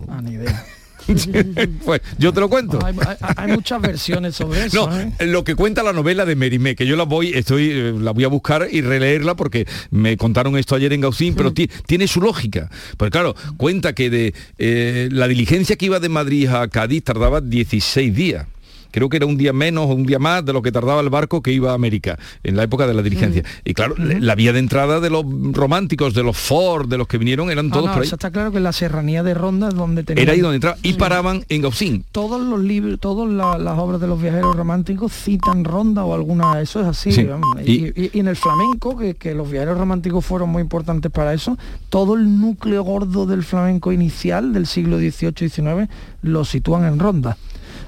[0.07, 0.65] Ah, ni idea.
[1.85, 2.79] pues yo te lo cuento.
[2.85, 4.89] Hay, hay- hay muchas versiones sobre eso.
[4.89, 5.11] No, ¿eh?
[5.27, 8.23] lo que cuenta la novela de Merimé, que yo la voy, estoy, eh, la voy
[8.23, 12.21] a buscar y releerla porque me contaron esto ayer en Gaucín, pero ti- tiene su
[12.21, 12.69] lógica.
[12.97, 17.41] Pues claro, cuenta que de eh, la diligencia que iba de Madrid a Cádiz tardaba
[17.41, 18.47] 16 días.
[18.91, 21.09] Creo que era un día menos o un día más de lo que tardaba el
[21.09, 23.43] barco que iba a América en la época de la diligencia.
[23.65, 27.17] Y claro, la vía de entrada de los románticos, de los Ford, de los que
[27.17, 28.07] vinieron, eran Ah, todos no, por ahí.
[28.07, 30.55] eso está claro que en la serranía de Ronda es donde tenían Era ahí donde
[30.55, 32.05] entraban y paraban en Gaucín.
[32.11, 36.59] todos los libros, todas la- las obras de los viajeros románticos citan Ronda o alguna,
[36.61, 37.11] eso es así.
[37.11, 37.57] Sí, vamos.
[37.65, 41.11] y- Y, y- y en el flamenco, que, que los viajeros románticos fueron muy importantes
[41.11, 41.57] para eso,
[41.89, 45.89] todo el núcleo gordo del flamenco inicial del siglo XVIII y XIX
[46.21, 47.37] lo sitúan en Ronda.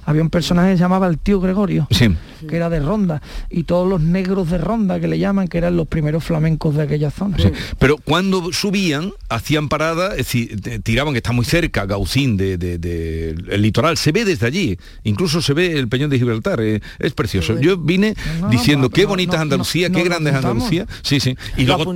[0.05, 2.15] Había un personaje que se llamaba el tío Gregorio, Sí.
[2.47, 5.75] Que era de Ronda, y todos los negros de Ronda, que le llaman, que eran
[5.77, 7.37] los primeros flamencos de aquella zona.
[7.37, 12.57] Sí, Pero cuando subían, hacían parada, es decir, tiraban que está muy cerca, Gaucín, de,
[12.57, 17.13] de- litoral, se ve desde allí, incluso se ve el Peñón de Gibraltar, eh, es
[17.13, 17.59] precioso.
[17.59, 20.35] Yo vine No, diciendo no, qué bonita es Andalucía, qué grande es.
[20.37, 20.85] Andalucía.
[21.01, 21.35] Sí, sí.
[21.57, 21.93] Y Lo luego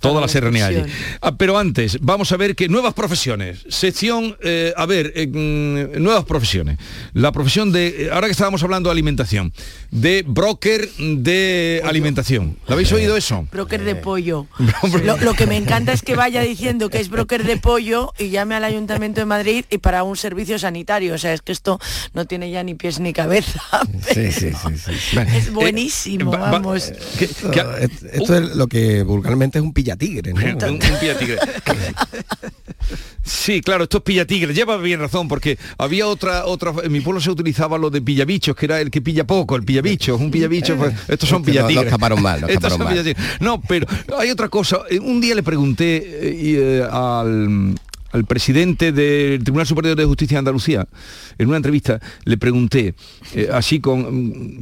[0.00, 0.82] toda la serranía allí.
[1.20, 3.64] Ah, pero antes, vamos a ver que nuevas profesiones.
[3.68, 5.26] Sección, eh, a ver, eh,
[5.98, 6.78] nuevas profesiones.
[7.14, 9.52] La profesión de, eh, ahora que estábamos hablando de alimentación,
[9.90, 12.58] de broker de alimentación.
[12.66, 13.46] ¿Lo habéis oído eso?
[13.50, 14.46] Broker de pollo.
[15.04, 18.28] Lo, lo que me encanta es que vaya diciendo que es broker de pollo y
[18.30, 21.14] llame al Ayuntamiento de Madrid y para un servicio sanitario.
[21.14, 21.78] O sea, es que esto
[22.12, 23.60] no tiene ya ni pies ni cabeza.
[24.14, 25.18] Sí, sí, sí, sí.
[25.34, 26.92] Es buenísimo, va- va- vamos.
[27.20, 27.50] Esto,
[28.12, 30.40] esto es lo que vulgarmente es un pillatigre, ¿no?
[30.40, 31.38] un, un pillatigre.
[33.22, 37.20] Sí, claro, esto es pillatigre, lleva bien razón, porque había otra, otra, en mi pueblo
[37.20, 40.76] se utilizaba lo de pillabichos, que era el que pilla poco, el pillabicho, un pillabicho,
[40.76, 41.86] pues, estos son Es que no- pillatigres.
[41.86, 43.04] escaparon mal, no Estos escaparon son mal.
[43.04, 43.40] pillatigres.
[43.40, 43.86] No, pero
[44.18, 47.74] hay otra cosa, Eh, un día le pregunté eh, eh, al
[48.12, 50.88] al presidente del Tribunal Superior de Justicia de Andalucía,
[51.38, 52.94] en una entrevista, le pregunté,
[53.34, 54.00] eh, así con,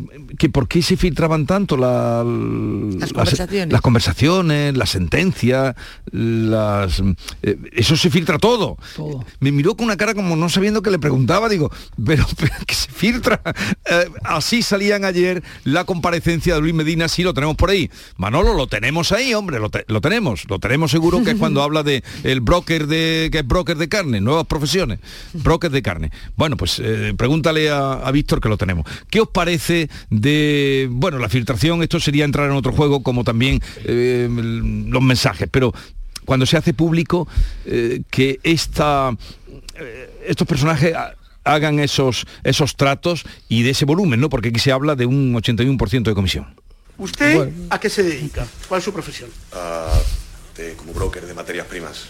[0.03, 3.73] mm, que por qué se filtraban tanto la- las, conversaciones.
[3.73, 5.75] las conversaciones, las sentencias,
[6.13, 7.03] las,
[7.43, 8.77] eh, eso se filtra todo.
[9.41, 11.71] Me miró con una cara como no sabiendo que le preguntaba, digo,
[12.05, 13.41] pero, pero que se filtra.
[13.89, 17.91] Eh, así salían ayer la comparecencia de Luis Medina, sí lo tenemos por ahí.
[18.17, 21.63] Manolo, lo tenemos ahí, hombre, lo, te- lo tenemos, lo tenemos seguro que es cuando
[21.67, 24.99] habla de el broker de que es broker de carne, nuevas profesiones,
[25.35, 26.11] broker de carne.
[26.37, 28.87] Bueno, pues eh, pregúntale a, a Víctor que lo tenemos.
[29.11, 31.83] ¿Qué os parece de, bueno, la filtración?
[31.83, 35.75] Esto sería entrar en otro juego como también eh, los mensajes, pero
[36.25, 37.29] cuando se hace público
[37.67, 39.11] eh, que esta,
[39.75, 44.31] eh, estos personajes ha- hagan esos, esos tratos y de ese volumen, ¿no?
[44.31, 46.47] Porque aquí se habla de un 81% de comisión.
[46.99, 48.47] ¿Usted a qué se dedica?
[48.67, 49.29] ¿Cuál es su profesión?
[49.53, 49.93] Ah,
[50.57, 52.07] de- como broker de materias primas.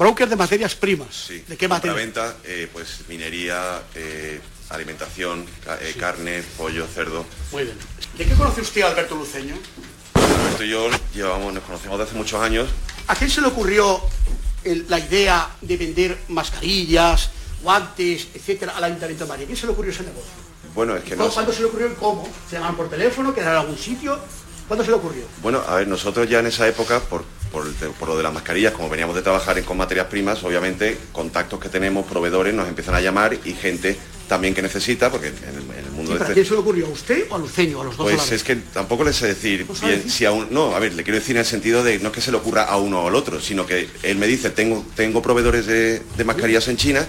[0.00, 1.08] Broker de materias primas.
[1.28, 1.44] Sí.
[1.46, 1.94] ¿De qué materia?
[1.94, 2.34] venta,
[2.72, 7.26] pues minería, eh, alimentación, ca- eh, carne, pollo, cerdo.
[7.52, 7.76] Muy bien.
[8.16, 9.56] ¿De qué conoce usted a Alberto Luceño?
[10.14, 12.70] Alberto y yo llevamos, nos conocemos de hace muchos años.
[13.08, 14.00] ¿A quién se le ocurrió
[14.64, 17.28] el- la idea de vender mascarillas,
[17.62, 19.44] guantes, etcétera, al Ayuntamiento de Madrid?
[19.44, 20.30] ¿A quién se le ocurrió ese negocio?
[20.74, 22.26] Bueno, es que ¿Cuándo, nos, cuándo se le ocurrió y cómo?
[22.48, 23.34] ¿Se llamaban por teléfono?
[23.34, 24.18] ¿Quedaron en algún sitio?
[24.66, 25.24] ¿Cuándo se le ocurrió?
[25.42, 28.22] bueno, a ver, nosotros ya en esa época, por, por, el te- por lo de
[28.22, 32.54] las mascarillas, como veníamos de trabajar en- con materias primas, obviamente contactos que tenemos, proveedores,
[32.54, 33.96] nos empiezan a llamar y gente
[34.28, 36.52] también que necesita, porque en el, en el mundo de ¿Pero a este- quién se
[36.52, 36.86] le ocurrió?
[36.86, 37.80] ¿A usted o a Luceño?
[37.80, 39.66] ¿A los dos Pues es que tampoco le sé decir
[40.08, 40.46] si a un.
[40.52, 42.36] No, a ver, le quiero decir en el sentido de no es que se le
[42.36, 46.00] ocurra a uno o al otro, sino que él me dice, tengo, tengo proveedores de,
[46.16, 47.06] de mascarillas en China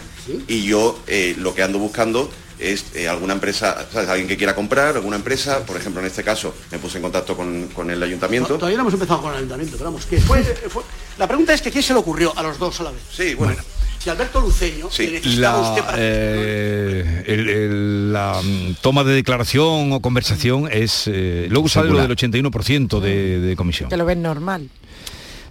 [0.48, 4.10] y yo eh, lo que ando buscando es eh, alguna empresa, ¿sabes?
[4.10, 7.36] Alguien que quiera comprar, alguna empresa, por ejemplo, en este caso me puse en contacto
[7.36, 8.56] con, con el ayuntamiento.
[8.56, 10.84] Todavía no hemos empezado con el ayuntamiento, pero vamos, que fue, fue-
[11.18, 13.02] La pregunta es que ¿quién se le ocurrió a los dos a la vez?
[13.12, 13.62] Sí, bueno.
[14.00, 15.98] Si Alberto Luceño le necesitaba a usted La, para...
[16.00, 21.04] eh, el- el- la mm, toma de declaración o conversación es...
[21.08, 23.90] eh, luego sale lo del 81% de, de comisión.
[23.90, 24.70] Que lo ven normal.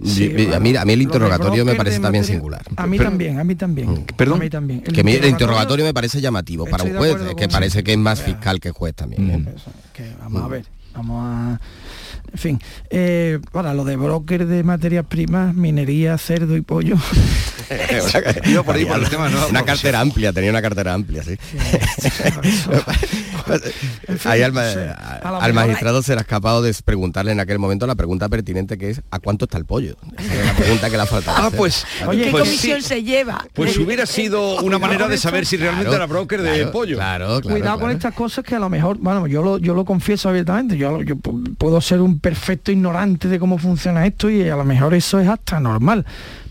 [0.05, 2.63] Sí, a, mí, a mí el interrogatorio me parece también singular.
[2.77, 4.05] A mí también, a mí también.
[4.17, 4.41] ¿Perdón?
[4.41, 4.81] A mí también.
[4.81, 7.99] Que a mí el interrogatorio me parece llamativo para un juez, que parece que es
[7.99, 9.31] más fiscal que juez también.
[9.31, 9.55] ¿eh?
[9.93, 11.61] que vamos a ver, vamos a...
[12.33, 12.61] En fin,
[12.91, 16.97] eh, para lo de broker de materias primas, minería, cerdo y pollo,
[18.47, 19.47] Iba por ahí por el tema, ¿no?
[19.49, 21.37] Una cartera amplia, tenía una cartera amplia, sí.
[24.25, 24.57] Ahí al,
[25.23, 28.91] al magistrado se le ha escapado de preguntarle en aquel momento la pregunta pertinente que
[28.91, 29.97] es ¿a cuánto está el pollo?
[30.47, 31.37] La pregunta que le ha faltado.
[31.39, 31.59] Ah, hacer.
[31.59, 32.89] pues, Oye, ¿qué pues comisión sí.
[32.89, 33.47] se lleva?
[33.55, 36.97] Pues hubiera sido una manera de saber si realmente Claro, era broker de claro, pollo.
[36.97, 37.57] Claro, claro.
[37.57, 40.77] Cuidado con estas cosas que a lo mejor, bueno, yo lo, yo lo confieso abiertamente,
[40.77, 44.65] yo, yo pu- puedo ser un perfecto ignorante de cómo funciona esto y a lo
[44.65, 46.05] mejor eso es hasta normal,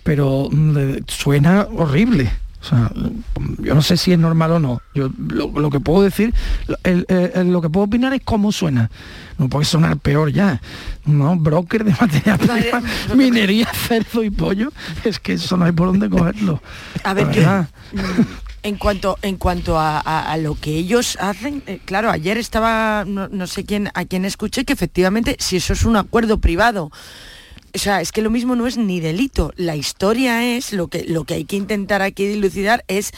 [0.09, 2.31] pero mm, suena horrible.
[2.61, 4.81] O sea, mm, yo no sé si es normal o no.
[4.95, 6.33] Yo lo, lo que puedo decir,
[6.67, 8.89] lo, el- el- el- lo que puedo opinar es cómo suena.
[9.37, 10.59] No puede sonar peor ya.
[11.05, 12.81] No, broker de materia prima,
[13.15, 14.71] minería, cerdo y pollo.
[15.03, 16.59] Es que eso no hay por dónde cogerlo.
[17.03, 17.69] A ver, verdad.
[18.63, 23.05] En cuanto, en cuanto a, a- a lo que ellos hacen, eh, claro, ayer estaba,
[23.05, 26.91] no, no sé quién, a quién escuché, que efectivamente si eso es un acuerdo privado,
[27.73, 29.53] o sea, es que lo mismo no es ni delito.
[29.55, 33.11] La historia es, lo que, lo que hay que intentar aquí dilucidar es,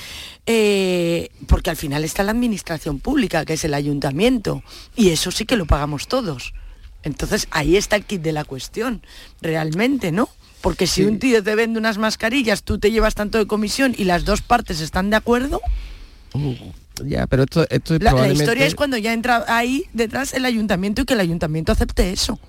[0.46, 4.64] eh, porque al final está la administración pública, que es el ayuntamiento,
[4.96, 6.54] y eso sí que lo pagamos todos.
[7.04, 9.02] Entonces ahí está el kit de la cuestión,
[9.42, 10.30] realmente, ¿no?
[10.62, 14.04] Porque si un tío te vende unas mascarillas, tú te llevas tanto de comisión y
[14.04, 15.60] las dos partes están de acuerdo,
[17.04, 21.02] Ya, pero esto, esto es la, historia es cuando ya entra ahí detrás el ayuntamiento
[21.02, 22.40] y que el ayuntamiento acepte eso.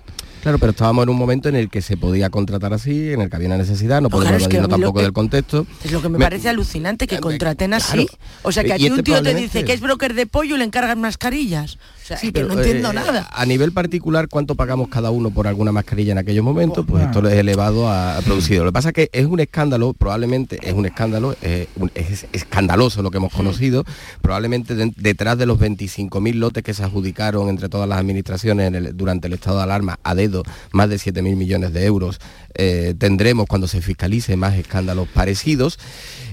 [0.43, 3.29] Claro, pero estábamos en un momento en el que se podía contratar así, en el
[3.29, 5.65] que había una necesidad, no podemos claro, tampoco que- del contexto.
[5.85, 7.93] Es lo que me, Me- parece alucinante que contraten así.
[8.05, 8.07] claro.
[8.41, 10.27] O sea, que a Y ti este un tío te dice que es broker de
[10.27, 11.77] pollo y le encargan mascarillas.
[12.03, 13.29] O sea, es que Pero, no entiendo eh, nada.
[13.31, 16.85] A nivel particular, ¿cuánto pagamos cada uno por alguna mascarilla en aquellos momentos?
[16.85, 18.65] Pues esto es elevado a, a producido.
[18.65, 21.33] Lo que pasa es que es un escándalo, probablemente es un escándalo,
[21.77, 23.85] un- es escandaloso lo que hemos conocido,
[24.21, 28.75] probablemente de- detrás de los 25.000 lotes que se adjudicaron entre todas las administraciones en
[28.75, 30.43] el- durante el estado de alarma a dedo,
[30.73, 32.19] más de 7.000 millones de euros,
[32.55, 35.79] eh, tendremos cuando se fiscalice más escándalos parecidos.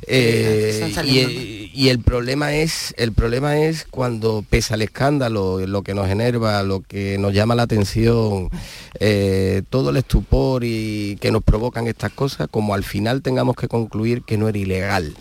[0.07, 5.95] Eh, y, y el problema es el problema es cuando pese al escándalo lo que
[5.95, 8.49] nos enerva lo que nos llama la atención
[8.99, 13.68] eh, todo el estupor y que nos provocan estas cosas como al final tengamos que
[13.68, 15.14] concluir que no era ilegal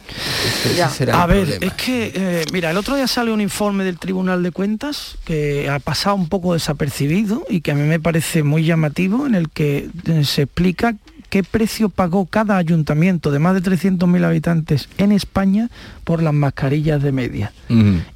[0.63, 1.65] Ese- ese será A el ver, problema.
[1.67, 5.69] es que, eh, mira, el otro día sale un informe del Tribunal de Cuentas que
[5.69, 9.49] ha pasado un poco desapercibido y que a mí me parece muy llamativo, en el
[9.49, 10.95] que eh, se explica
[11.29, 15.69] qué precio pagó cada ayuntamiento de más de 300.000 habitantes en España
[16.03, 17.53] por las mascarillas de media.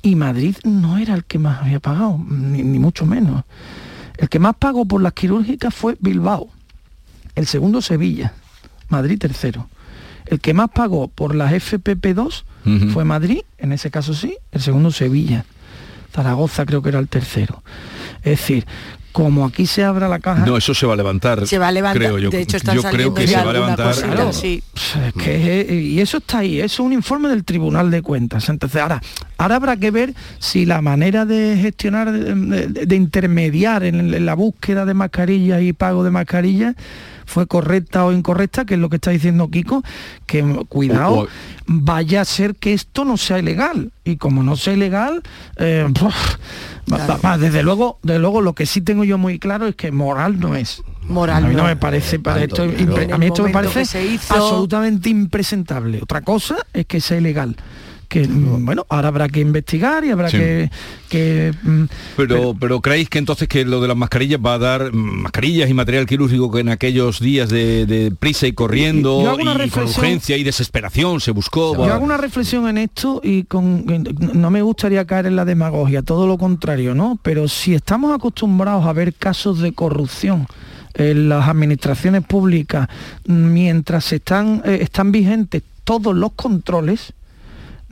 [0.02, 3.44] Y Madrid no era el que más había pagado, ni, ni mucho menos.
[4.18, 6.50] El que más pagó por las quirúrgicas fue Bilbao,
[7.36, 8.34] el segundo Sevilla,
[8.90, 9.68] Madrid tercero.
[10.26, 12.90] El que más pagó por las FPP2 Ujú.
[12.92, 15.46] fue Madrid, en ese caso sí, el segundo Sevilla.
[16.14, 17.64] Zaragoza creo que era el tercero.
[18.24, 18.66] Es decir,
[19.14, 20.46] como aquí se abra la caja...
[20.46, 21.48] No, eso se va a levantar.
[21.48, 22.02] Se va a levantar.
[22.02, 22.30] Creo yo.
[22.30, 23.88] De hecho, están yo creo saliendo que ya se va a levantar.
[23.88, 24.34] cosita, claro.
[24.34, 24.62] sí.
[25.08, 28.50] Es que, eh, y eso está ahí, eso es un informe del Tribunal de Cuentas.
[28.50, 29.02] Entonces, ahora,
[29.38, 32.34] ahora habrá que ver si la manera de gestionar, de,
[32.68, 36.76] de- de intermediar en, en la búsqueda de mascarillas y pago de mascarillas
[37.26, 39.84] fue correcta o incorrecta, que es lo que está diciendo Kiko,
[40.26, 41.28] que mm, cuidado, O- o-
[41.66, 43.92] vaya a ser que esto no sea ilegal.
[44.04, 45.24] Y como no sea ilegal,
[45.58, 45.88] eh,
[47.40, 50.56] desde luego, desde luego lo que sí tengo yo muy claro es que moral no
[50.56, 50.82] es.
[51.08, 51.68] Moral a mí no, no.
[51.68, 56.00] me parece para Tanto, esto pero- a mí esto me parece hizo- absolutamente impresentable.
[56.02, 57.56] Otra cosa es que sea ilegal.
[58.14, 60.38] Que mm, bueno, ahora habrá que investigar y habrá Sí.
[60.38, 60.70] que,
[61.10, 61.84] que mm,
[62.16, 65.68] Pero, pero creéis que entonces que lo de las mascarillas va a dar mm, mascarillas
[65.68, 69.24] y material quirúrgico que en aquellos días de, de prisa y corriendo
[69.66, 71.76] y con urgencia y desesperación se buscó.
[71.76, 73.84] Yo hago una reflexión en esto y con,
[74.34, 77.18] no me gustaría caer en la demagogia, todo lo contrario, ¿no?
[77.24, 80.46] Pero si estamos acostumbrados a ver casos de corrupción
[80.94, 82.88] en las administraciones públicas
[83.26, 87.14] mientras están, eh, están vigentes todos los controles,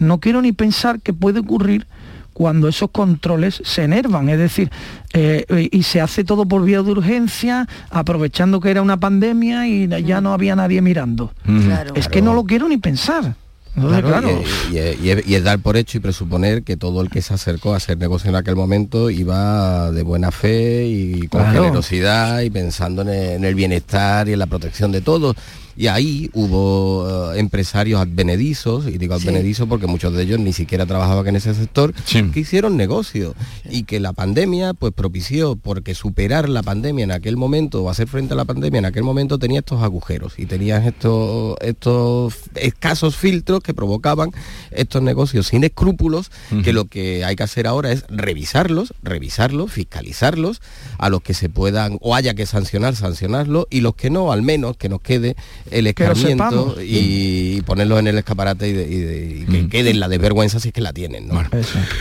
[0.01, 1.87] no quiero ni pensar que puede ocurrir
[2.33, 4.71] cuando esos controles se enervan, es decir,
[5.13, 9.87] eh, y se hace todo por vía de urgencia, aprovechando que era una pandemia y
[10.03, 11.33] ya no había nadie mirando.
[11.43, 11.93] Claro.
[11.95, 13.35] Es que no lo quiero ni pensar.
[13.75, 14.41] Entonces, Claro, claro,
[14.71, 14.77] Y,
[15.09, 17.77] es, y es dar por hecho y presuponer que todo el que se acercó a
[17.77, 21.63] hacer negocio en aquel momento iba de buena fe y con Claro.
[21.63, 25.35] generosidad y pensando en el, en el bienestar y en la protección de todos.
[25.75, 29.27] Y ahí hubo eh, empresarios advenedizos, y digo Sí.
[29.27, 33.35] advenedizos porque muchos de ellos ni siquiera trabajaban en ese sector, que hicieron negocio.
[33.69, 38.07] Y que la pandemia pues propició porque superar la pandemia en aquel momento o hacer
[38.07, 43.15] frente a la pandemia en aquel momento tenía estos agujeros y tenías estos, estos escasos
[43.15, 44.31] filtros que provocaban
[44.71, 46.31] estos negocios sin escrúpulos,
[46.63, 50.61] que lo que hay que hacer ahora es revisarlos, revisarlos, fiscalizarlos,
[50.97, 54.41] a los que se puedan o haya que sancionar, sancionarlos, y los que no, al
[54.41, 55.35] menos que nos quede
[55.69, 60.81] el escarmiento y, ponerlos en el escaparate y, que queden la desvergüenza si es que
[60.81, 61.27] la tienen.
[61.27, 61.41] ¿no?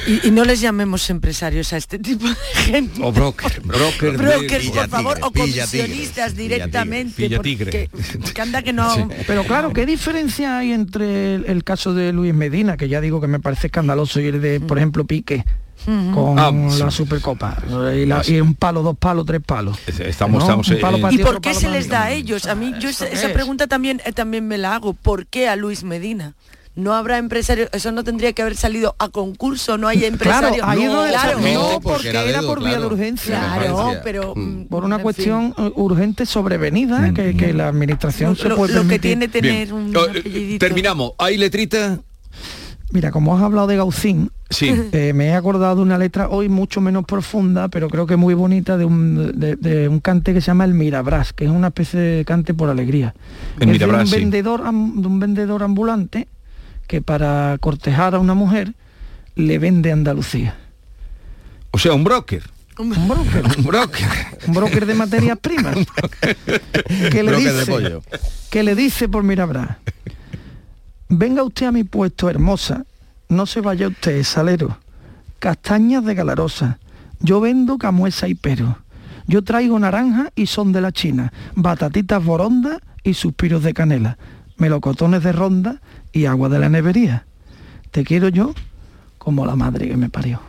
[0.07, 3.01] Y, y, no les llamemos empresarios a este tipo de gente.
[3.03, 7.31] O broker, broker, broker por favor, o comisionistas directamente.
[7.37, 7.91] Porque,
[8.21, 9.09] porque, anda que no.
[9.27, 13.21] Pero claro, ¿qué diferencia hay entre el, el, caso de Luis Medina, que ya digo
[13.21, 15.45] que me parece escandaloso, y el de, por ejemplo, Pique?
[15.85, 17.57] Con ah, la Supercopa
[17.95, 19.79] y, la, y, un palo, dos palos, tres palos.
[19.87, 20.61] Estamos, ¿no?
[20.61, 22.47] estamos eh, ¿Y por qué se les da a ellos?
[22.47, 24.93] A mí yo esa, esa pregunta también eh, también me la hago.
[24.95, 26.35] ¿Por qué a Luis Medina?
[26.77, 30.65] no habrá empresarios, eso no tendría que haber salido a concurso, no hay empresarios.
[30.65, 33.39] Claro, ahí no, claro, no porque, era, era, por vía de urgencia.
[33.39, 35.73] Claro, pero mm, por una cuestión fin.
[35.77, 37.15] urgente sobrevenida mm.
[37.15, 39.01] que, que, la administración lo, se puede lo permitir.
[39.01, 39.73] que tiene tener Bien.
[39.73, 41.13] un uh, Terminamos.
[41.19, 42.01] ¿Hay letrita?
[42.93, 44.69] Mira, como has hablado de Gaucín, sí.
[44.93, 48.35] eh, me he acordado de una letra hoy mucho menos profunda, pero creo que muy
[48.35, 51.69] bonita, de un, de, de un cante que se llama el Mirabras, que es una
[51.69, 53.15] especie de cante por alegría.
[53.61, 56.27] El es Mirabras, de un, vendedor, de un vendedor ambulante
[56.87, 58.75] que para cortejar a una mujer
[59.37, 60.57] le vende Andalucía.
[61.71, 62.43] O sea, un broker.
[62.79, 63.45] Un broker.
[63.59, 64.09] un broker.
[64.49, 65.77] un broker de materias primas.
[67.13, 68.03] que le broker dice, de pollo.
[68.51, 69.79] que le dice por Mirabra,
[71.11, 72.87] venga usted a mi puesto, hermosa,
[73.29, 74.79] no se vaya usted, salero.
[75.39, 76.79] Castañas de galarosa,
[77.21, 78.79] yo vendo camuesa y pero.
[79.27, 84.19] Yo traigo naranja y son de la China, batatitas boronda y suspiros de canela,
[84.57, 85.81] melocotones de ronda
[86.13, 87.27] y agua de la nevería.
[87.91, 88.55] Te quiero yo
[89.19, 90.41] como la madre que me parió.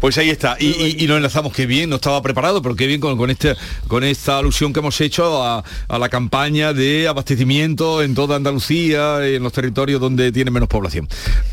[0.00, 0.56] Pues ahí está.
[0.58, 3.30] Y, y, y, nos enlazamos, qué bien, no estaba preparado, pero qué bien con, con,
[3.30, 3.54] este,
[3.86, 9.26] con esta alusión que hemos hecho a, a, la campaña de abastecimiento en toda Andalucía,
[9.26, 11.08] en los territorios donde tiene menos población.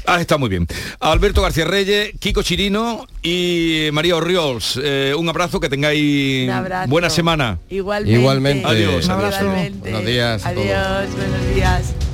[0.05, 0.67] Ah, está muy bien.
[0.99, 6.49] Alberto García Reyes, Kiko Chirino y María Orriols, eh, un abrazo, que tengáis
[6.87, 7.59] buena semana.
[7.69, 8.19] Igualmente.
[8.19, 8.67] Igualmente.
[8.67, 9.05] Adiós.
[9.05, 9.41] Un abrazo.
[9.41, 9.79] Igualmente.
[9.79, 10.45] Buenos días.
[10.45, 12.06] Adiós, buenos días.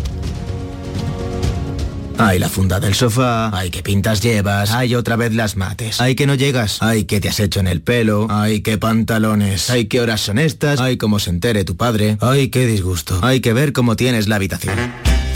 [2.18, 3.56] Ay, la funda del sofá.
[3.58, 4.72] Ay, qué pintas llevas.
[4.72, 6.00] Ay, otra vez las mates.
[6.00, 6.78] Ay, que no llegas.
[6.82, 8.28] Ay, qué te has hecho en el pelo.
[8.30, 9.70] Ay, qué pantalones.
[9.70, 10.80] Ay, qué horas son estas.
[10.80, 12.18] Ay, cómo se entere tu padre.
[12.22, 13.20] Ay, qué disgusto.
[13.22, 14.76] Hay que ver cómo tienes la habitación.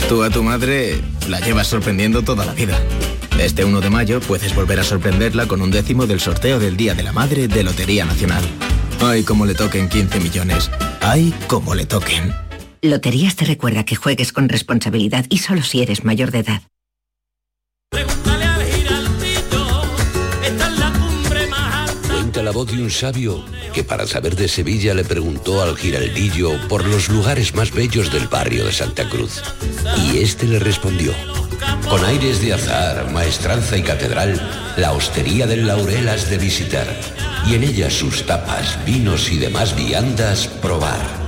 [0.08, 2.80] Tú a tu madre la llevas sorprendiendo toda la vida.
[3.38, 6.94] Este 1 de mayo puedes volver a sorprenderla con un décimo del sorteo del Día
[6.94, 8.42] de la Madre de Lotería Nacional.
[9.00, 10.70] Ay, cómo le toquen 15 millones.
[11.00, 12.47] Ay, cómo le toquen.
[12.82, 16.62] Loterías te recuerda que juegues con responsabilidad y solo si eres mayor de edad.
[22.08, 26.52] Cuenta la voz de un sabio que para saber de Sevilla le preguntó al giraldillo
[26.68, 29.42] por los lugares más bellos del barrio de Santa Cruz.
[29.96, 31.12] Y este le respondió.
[31.88, 34.40] Con aires de azar, maestranza y catedral,
[34.76, 36.86] la hostería del Laurel has de visitar.
[37.46, 41.27] Y en ella sus tapas, vinos y demás viandas probar.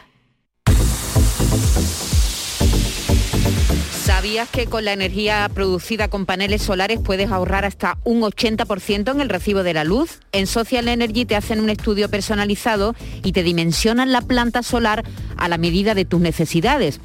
[4.03, 9.21] ¿Sabías que con la energía producida con paneles solares puedes ahorrar hasta un 80% en
[9.21, 10.21] el recibo de la luz?
[10.31, 15.03] En Social Energy te hacen un estudio personalizado y te dimensionan la planta solar
[15.37, 16.99] a la medida de tus necesidades.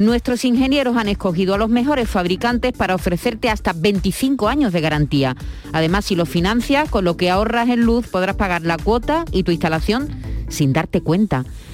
[0.00, 5.36] Nuestros ingenieros han escogido a los mejores fabricantes para ofrecerte hasta 25 años de garantía.
[5.72, 9.44] Además, si lo financias, con lo que ahorras en luz podrás pagar la cuota y
[9.44, 10.08] tu instalación
[10.48, 11.44] sin darte cuenta.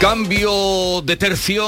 [0.00, 1.62] Cambio de tercio,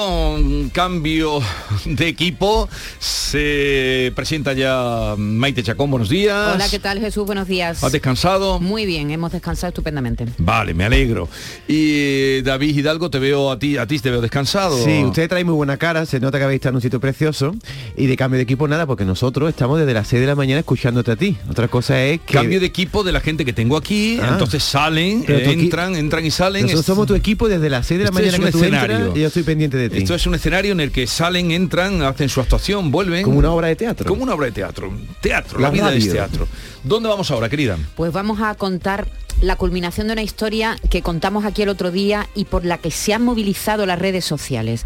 [0.72, 1.40] cambio
[1.84, 2.66] de equipo.
[2.98, 6.54] Se presenta ya Maite Chacón, buenos días.
[6.54, 7.26] Hola, ¿qué tal Jesús?
[7.26, 7.84] Buenos días.
[7.84, 8.58] ¿Has descansado?
[8.58, 10.24] Muy bien, hemos descansado estupendamente.
[10.38, 11.28] Vale, me alegro.
[11.68, 14.82] Y David Hidalgo, te veo a ti, a ti te veo descansado.
[14.82, 17.54] Sí, usted trae muy buena cara, se nota que habéis estado en un sitio precioso.
[17.98, 20.60] Y de cambio de equipo nada, porque nosotros estamos desde las 6 de la mañana
[20.60, 21.36] escuchándote a ti.
[21.50, 22.32] Otra cosa es que...
[22.32, 24.30] Cambio de equipo de la gente que tengo aquí, Ah.
[24.32, 26.62] entonces salen, eh, entran, entran y salen.
[26.62, 28.68] Nosotros Es- somos tu equipo desde las 6 de la Esto mañana es un que
[28.68, 29.98] tú entras yo estoy pendiente de ti.
[29.98, 33.24] Esto es un escenario en el que salen, entran, hacen su actuación, vuelven.
[33.24, 34.08] Como una obra de teatro.
[34.08, 34.92] Como una obra de teatro.
[35.20, 36.48] Teatro, La la, vida es teatro.
[36.84, 37.78] ¿Dónde vamos ahora, querida?
[37.96, 39.06] Pues vamos a contar
[39.40, 42.90] la culminación de una historia que contamos aquí el otro día y por la que
[42.90, 44.84] se han movilizado las redes sociales.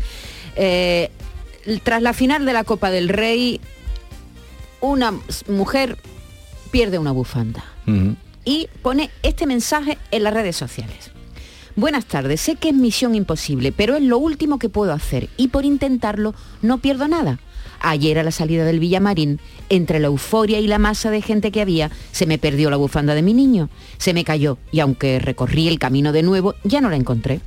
[0.56, 1.10] Eh,
[1.82, 3.60] tras la final de la Copa del Rey,
[4.80, 5.14] una
[5.48, 5.98] mujer
[6.70, 7.64] pierde una bufanda
[8.44, 11.10] y pone este mensaje en las redes sociales.
[11.76, 15.48] Buenas tardes, sé que es misión imposible, pero es lo último que puedo hacer y
[15.48, 17.38] por intentarlo no pierdo nada.
[17.80, 21.60] Ayer a la salida del Villamarín, entre la euforia y la masa de gente que
[21.60, 23.68] había, se me perdió la bufanda de mi niño.
[23.98, 27.42] Se me cayó y aunque recorrí el camino de nuevo, ya no la encontré.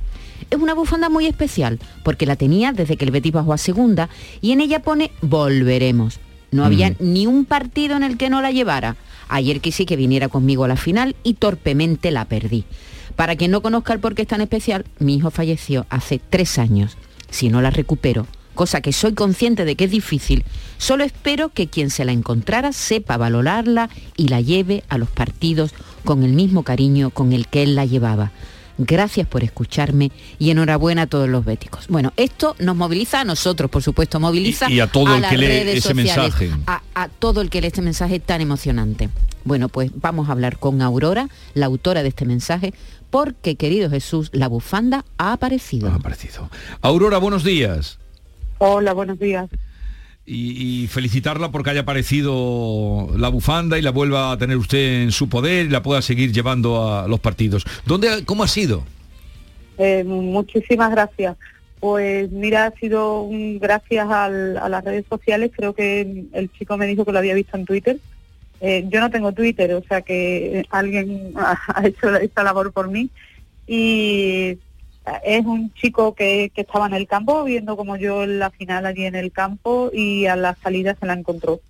[0.48, 4.08] Es una bufanda muy especial porque la tenía desde que el Betis bajó a segunda
[4.40, 6.20] y en ella pone volveremos.
[6.52, 8.96] No había ni un partido en el que no la llevara.
[9.28, 12.64] Ayer quise que viniera conmigo a la final y torpemente la perdí.
[13.20, 16.58] Para quien no conozca el por qué es tan especial, mi hijo falleció hace tres
[16.58, 16.96] años.
[17.28, 20.42] Si no la recupero, cosa que soy consciente de que es difícil,
[20.78, 25.74] solo espero que quien se la encontrara sepa valorarla y la lleve a los partidos
[26.02, 28.30] con el mismo cariño con el que él la llevaba.
[28.78, 31.88] Gracias por escucharme y enhorabuena a todos los béticos.
[31.88, 35.30] Bueno, esto nos moviliza a nosotros, por supuesto, moviliza Y- y a todo el las
[35.30, 36.50] que lee ese sociales, mensaje.
[36.66, 39.10] A, a todo el que lee este mensaje tan emocionante.
[39.44, 42.72] Bueno, pues vamos a hablar con Aurora, la autora de este mensaje,
[43.10, 45.88] porque, querido Jesús, la bufanda ha aparecido.
[45.88, 46.48] Ha aparecido.
[46.80, 47.98] Aurora, buenos días.
[48.58, 49.48] Hola, buenos días.
[50.26, 55.12] Y, y felicitarla porque haya aparecido la bufanda y la vuelva a tener usted en
[55.12, 57.64] su poder y la pueda seguir llevando a los partidos.
[57.86, 58.84] ¿Dónde, ¿Cómo ha sido?
[59.78, 61.36] Eh, muchísimas gracias.
[61.80, 65.50] Pues mira, ha sido un gracias al- a las redes sociales.
[65.56, 67.98] Creo que el chico me dijo que lo había visto en Twitter.
[68.60, 73.10] Eh, yo no tengo Twitter, o sea que alguien ha, hecho esta labor por mí.
[73.66, 74.58] Y
[75.24, 78.86] es un chico que, que estaba en el campo, viendo como yo en la final
[78.86, 81.60] allí en el campo y a la salida se la encontró.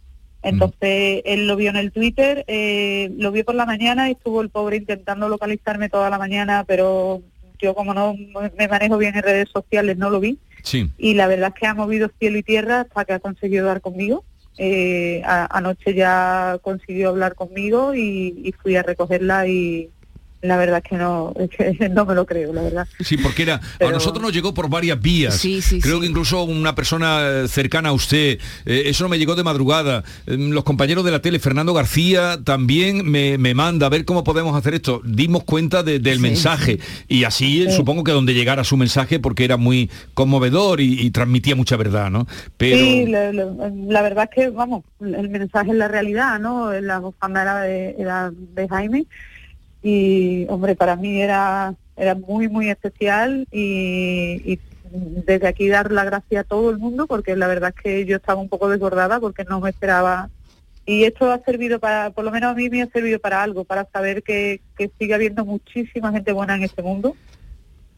[0.43, 4.41] Entonces él lo vio en el Twitter, eh, lo vio por la mañana y estuvo
[4.41, 7.23] el pobre intentando localizarme toda la mañana, pero
[7.59, 8.15] yo como no
[8.57, 10.91] me manejo bien en redes sociales no lo vi Sí.
[10.99, 13.81] y la verdad es que ha movido cielo y tierra hasta que ha conseguido dar
[13.81, 14.25] conmigo.
[14.57, 19.95] Eh, a- anoche ya consiguió hablar conmigo y, y fui a recogerla y
[20.43, 22.89] la verdad es que no, es que no me lo creo, la verdad.
[23.01, 25.35] Sí, porque era, a nosotros nos llegó por varias vías.
[25.37, 26.01] Sí, sí, Creo sí.
[26.03, 30.03] que incluso una persona eh, cercana a usted, eh, eso no me llegó de madrugada.
[30.27, 34.25] Eh, los compañeros de la tele, Fernando García, también me, me manda a ver cómo
[34.25, 35.01] podemos hacer esto.
[35.05, 36.79] Dimos cuenta de- del Sí, mensaje
[37.09, 37.77] y así eh, Sí.
[37.77, 42.11] supongo que donde llegara su mensaje porque era muy conmovedor y, y transmitía mucha verdad,
[42.11, 42.27] ¿no?
[42.57, 46.73] Pero Sí, la, la- la verdad es que, vamos, el mensaje es la realidad, ¿no?
[46.81, 49.07] La bufanda era de, era de Jaime
[49.83, 54.61] y, hombre, para mí era, era muy, muy especial y, y
[55.25, 58.17] desde aquí dar la gracia a todo el mundo porque la verdad es que yo
[58.17, 60.29] estaba un poco desbordada porque no me esperaba
[60.85, 63.65] y esto ha servido para, por lo menos a mí me ha servido para algo,
[63.65, 67.15] para saber que, que sigue habiendo muchísima gente buena en este mundo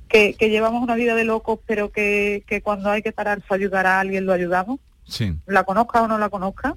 [0.08, 3.54] que, que llevamos una vida de locos, pero que, que cuando hay que pararse a
[3.54, 5.34] ayudar a alguien lo ayudamos, Sí.
[5.46, 6.76] la conozca o no la conozca,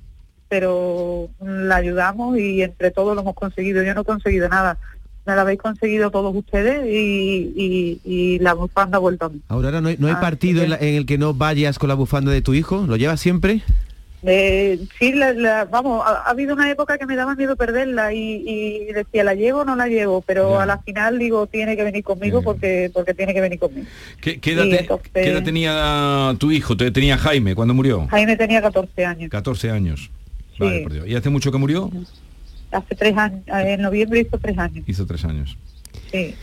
[0.49, 3.83] pero la ayudamos y entre todos lo hemos conseguido.
[3.83, 4.77] Yo no he conseguido nada,
[5.25, 9.41] me lo habéis conseguido todos ustedes y, y, y la bufanda ha vuelto a mí.
[9.49, 11.89] Aurora, ¿no hay, no hay Ah, partido en, la- en el que no vayas con
[11.89, 12.85] la bufanda de tu hijo?
[12.87, 13.61] ¿Lo llevas siempre?
[14.27, 18.11] Eh, sí, la- la- vamos, ha, ha habido una época que me daba miedo perderla
[18.11, 20.21] y, y decía, ¿la llevo o no la llevo?
[20.21, 23.85] Pero a la final digo, tiene que venir conmigo porque porque tiene que venir conmigo.
[24.21, 26.75] ¿Qué, qué edad, Y te- entonces- qué edad tenía tu hijo?
[26.75, 28.07] Te- Tenía Jaime cuando murió.
[28.07, 30.09] Jaime tenía 14 años, 14 años.
[30.57, 30.63] Sí.
[30.63, 31.07] Vale, por Dios.
[31.07, 31.89] ¿Y hace mucho que murió?
[32.71, 35.57] hace tres años, eh, en noviembre hizo tres años, Hizo tres años.
[36.11, 36.35] sí.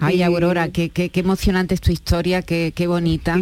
[0.00, 3.36] Ay, Y- Aurora, qué, qué, qué emocionante es tu historia, qué, qué bonita.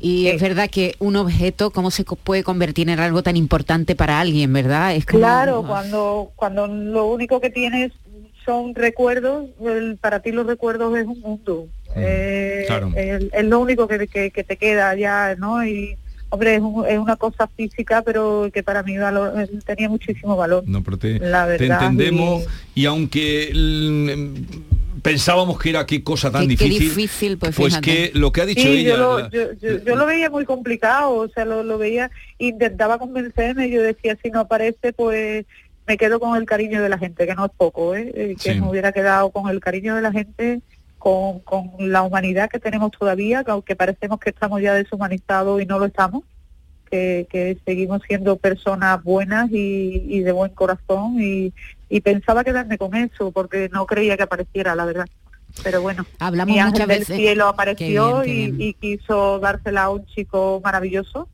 [0.00, 4.18] Y es verdad que un objeto, ¿cómo se puede convertir en algo tan importante para
[4.20, 4.94] alguien, verdad?
[4.96, 7.92] Es como- Claro, cuando cuando lo único que tienes
[8.44, 11.68] son recuerdos, el- para ti los recuerdos es un mundo.
[11.94, 12.90] Eh, claro.
[12.96, 15.64] el- es lo único que, que- que te queda ya, ¿no?
[15.64, 15.96] Y
[16.32, 20.34] hombre, es, un- es una cosa física, pero que para mí valor, eh, tenía muchísimo
[20.34, 20.64] valor.
[20.66, 26.30] No, pero te, La te verdad, entendemos y, aunque mm, pensábamos que era qué cosa
[26.30, 28.96] tan Qué- qué difícil, difícil, pues, pues que lo que ha dicho Sí, ella, yo
[28.96, 32.98] lo, la- yo, yo- yo lo veía muy complicado, o sea, lo, lo veía, intentaba
[32.98, 35.44] convencerme, yo decía, si no aparece, pues
[35.86, 38.10] me quedo con el cariño de la gente, que no es poco, ¿eh?
[38.14, 38.60] Eh, que Sí.
[38.60, 40.62] me hubiera quedado con el cariño de la gente,
[41.02, 45.66] con, con la humanidad que tenemos todavía, que aunque parecemos que estamos ya deshumanizados y
[45.66, 46.22] no lo estamos,
[46.88, 51.16] que, que seguimos siendo personas buenas y, y de buen corazón.
[51.20, 51.52] Y,
[51.88, 55.06] y pensaba quedarme con eso, porque no creía que apareciera, la verdad.
[55.64, 60.06] Pero bueno, Hablamos mi ángel muchas del cielo apareció bien, y quiso dársela a un
[60.06, 61.28] chico maravilloso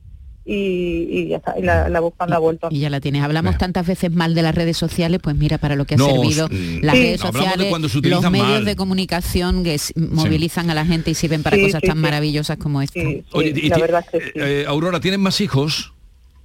[0.51, 2.69] y, y ya está, y la, la bufanda ha vuelto.
[2.71, 3.23] Y ya la tienes.
[3.23, 6.07] Hablamos tantas veces mal de las redes sociales, pues mira para lo que ha No,
[6.07, 6.79] servido sí.
[6.83, 8.65] las redes sociales, cuando se los utilizan medios mal.
[8.65, 12.03] de comunicación que movilizan a la gente y sirven para Sí, cosas sí, tan sí.
[12.03, 12.99] maravillosas como esta.
[13.33, 14.33] Oye, y la ti- verdad es que sí.
[14.37, 15.93] eh, Aurora, ¿tienes más hijos?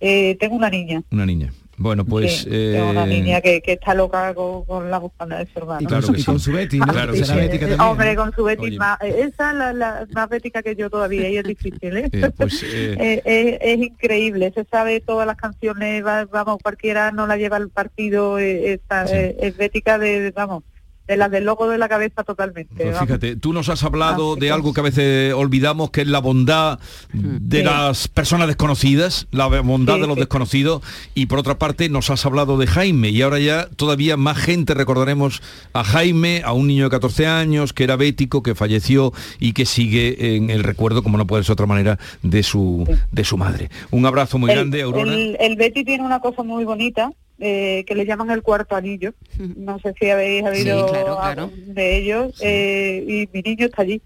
[0.02, 1.02] Eh, tengo una niña.
[1.12, 1.54] Una niña.
[1.76, 2.42] Bueno, pues...
[2.42, 5.58] sí, tengo una eh, niña que, que está loca con, con la bufanda de su
[5.60, 5.80] hermano.
[5.82, 6.86] Y con, su, y con su Betty, ¿no?
[6.88, 7.28] Claro que sí.
[7.28, 11.28] también, Hombre, con su Betty más, esa es la, la más bética que yo todavía,
[11.28, 12.10] ella es difícil, ¿eh?
[12.12, 17.38] Eh, pues, eh, es increíble, se sabe todas las canciones, va- vamos, cualquiera no la
[17.38, 20.64] lleva al partido, esta, es bética de, vamos,
[21.08, 22.74] de las del loco de la cabeza totalmente.
[22.84, 26.08] Pues fíjate, tú nos has hablado Así de algo que a veces olvidamos, que es
[26.08, 26.80] la bondad
[27.14, 27.64] de Sí.
[27.64, 30.22] las personas desconocidas, la bondad Sí, de los sí.
[30.22, 30.82] desconocidos,
[31.14, 34.74] y por otra parte nos has hablado de Jaime, y ahora ya todavía más gente
[34.74, 35.42] recordaremos
[35.74, 39.66] a Jaime, a un niño de 14 años, que era bético, que falleció y que
[39.66, 43.38] sigue en el recuerdo, como no puede ser de otra manera, de su, de su
[43.38, 43.70] madre.
[43.92, 45.14] Un abrazo muy el, grande, Aurora.
[45.14, 49.14] El, el Betty tiene una cosa muy bonita eh, que le llaman el cuarto anillo.
[49.58, 51.42] No sé si habéis habido claro, claro.
[51.44, 52.36] algo de ellos.
[52.42, 54.02] eh, y mi niño está allí.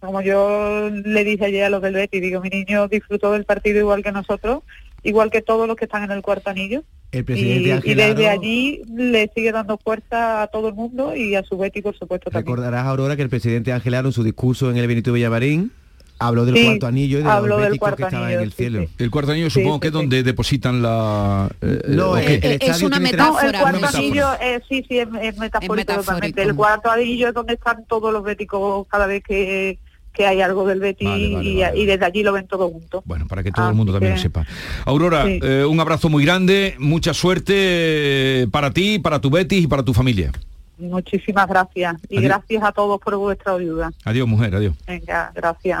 [0.00, 3.78] Como yo le dije ayer a los del Betty, digo, mi niño disfrutó del partido
[3.78, 4.62] igual que nosotros,
[5.02, 6.82] igual que todos los que están en el cuarto anillo.
[7.10, 10.74] El presidente Y, Ángel y desde Aro- allí le sigue dando fuerza a todo el
[10.74, 12.44] mundo y a su Betty, por supuesto, también.
[12.44, 15.70] Recordarás, Aurora, que el presidente Ángel Aro en su discurso en el Benito Villamarín
[16.18, 18.44] habló del Sí, cuarto anillo y de los del béticos cuarto que estaban anillo, en
[18.44, 18.86] el sí, cielo.
[18.98, 21.50] El cuarto anillo supongo que es donde depositan la...
[21.60, 23.42] eh, No, Es una metáfora.
[23.42, 23.98] No, el cuarto metáfora.
[23.98, 26.42] anillo, eh, sí, sí, es, es metafórico, totalmente.
[26.42, 29.78] El cuarto anillo es donde están todos los béticos cada vez que,
[30.12, 33.02] que hay algo del Vale, vale, y, vale, y desde allí lo ven todo junto.
[33.04, 34.46] Bueno, para que todo el mundo también lo sepa.
[34.84, 35.40] Aurora, Sí.
[35.42, 39.82] eh, un abrazo muy grande, mucha suerte eh, para ti, para tu Betty y para
[39.82, 40.30] tu familia.
[40.78, 42.28] Muchísimas gracias y Adiós.
[42.30, 43.92] gracias a todos por vuestra ayuda.
[44.04, 44.74] Adiós, mujer, adiós.
[44.86, 45.80] Venga, gracias.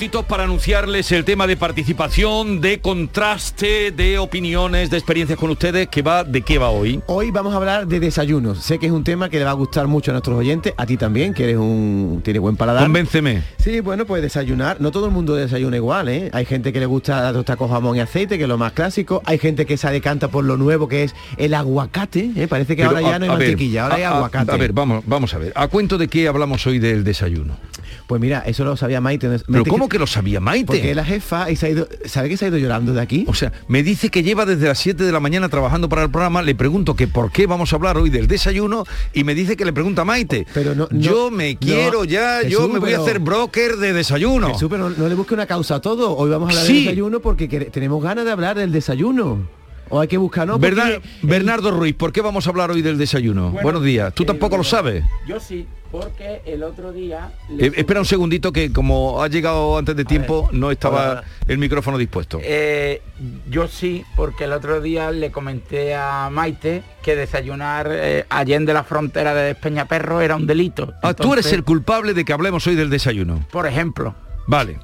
[0.00, 5.88] Minutitos para anunciarles el tema de participación, de contraste, de opiniones, de experiencias con ustedes,
[5.88, 7.02] que va, ¿de qué va hoy?
[7.06, 8.60] Hoy vamos a hablar de desayunos.
[8.64, 10.86] Sé que es un tema que le va a gustar mucho a nuestros oyentes, a
[10.86, 12.84] ti también, que eres un tiene buen paladar.
[12.84, 13.42] Convénceme.
[13.58, 14.80] Sí, bueno, pues desayunar.
[14.80, 16.30] No todo el mundo desayuna igual, ¿eh?
[16.32, 18.72] Hay gente que le gusta la tostada con jamón y aceite, que es lo más
[18.72, 19.20] clásico.
[19.26, 22.30] Hay gente que se decanta por lo nuevo, que es el aguacate.
[22.36, 22.48] ¿eh?
[22.48, 24.50] Parece que Pero, ahora ya no hay ver, mantequilla, ahora hay a- aguacate.
[24.50, 25.52] A ver, vamos, vamos a ver.
[25.56, 27.58] ¿A cuento de qué hablamos hoy del desayuno?
[28.06, 29.28] Pues mira, eso lo sabía Maite.
[29.28, 30.66] ¿Pero Maite cómo que lo sabía Maite?
[30.66, 33.24] Porque la jefa y se ha ido, ¿sabe que se ha ido llorando de aquí?
[33.28, 36.10] O sea, me dice que lleva desde las 7 de la mañana trabajando para el
[36.10, 39.56] programa, le pregunto que por qué vamos a hablar hoy del desayuno y me dice
[39.56, 40.46] que le pregunta a Maite.
[40.54, 44.52] Pero no, yo me quiero ya, yo me voy a hacer broker de desayuno.
[44.52, 46.16] Jesús, pero no, le busque una causa a todo.
[46.16, 46.72] Hoy vamos a hablar Sí.
[46.74, 49.59] del desayuno porque tenemos ganas de hablar del desayuno.
[49.90, 50.58] O hay que buscar, ¿no?
[50.58, 53.50] Bernardo Ruiz, ¿por qué vamos a hablar hoy del desayuno?
[53.62, 54.14] Buenos días.
[54.14, 55.04] ¿Tú tampoco lo sabes?
[55.26, 57.32] Yo sí, porque el otro día...
[57.58, 61.98] Eh, espera un segundito que como ha llegado antes de tiempo no estaba el micrófono
[61.98, 62.38] dispuesto.
[62.42, 63.02] Eh,
[63.50, 68.84] yo sí, porque el otro día le comenté a Maite que desayunar eh, allende la
[68.84, 70.94] frontera de Despeñaperro era un delito.
[71.02, 73.44] Ah, tú eres el culpable de que hablemos hoy del desayuno.
[73.50, 74.14] Por ejemplo.
[74.46, 74.78] Vale.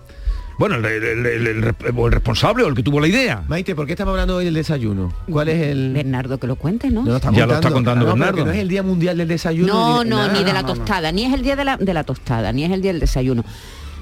[0.58, 3.42] Bueno, el, el- el- el rep- o el responsable o el que tuvo la idea.
[3.46, 5.12] Maite, ¿por qué estamos hablando hoy del desayuno?
[5.30, 5.92] ¿Cuál es el...?
[5.92, 7.02] Bernardo, que lo cuente, ¿no?
[7.02, 8.44] No, lo está Ya lo está contando Bernardo.
[8.46, 9.72] no es el Día Mundial del Desayuno.
[9.72, 10.32] No, no, nada.
[10.32, 12.70] ni de la tostada, ni es el día de la, de la tostada, ni es
[12.72, 13.44] el día del desayuno.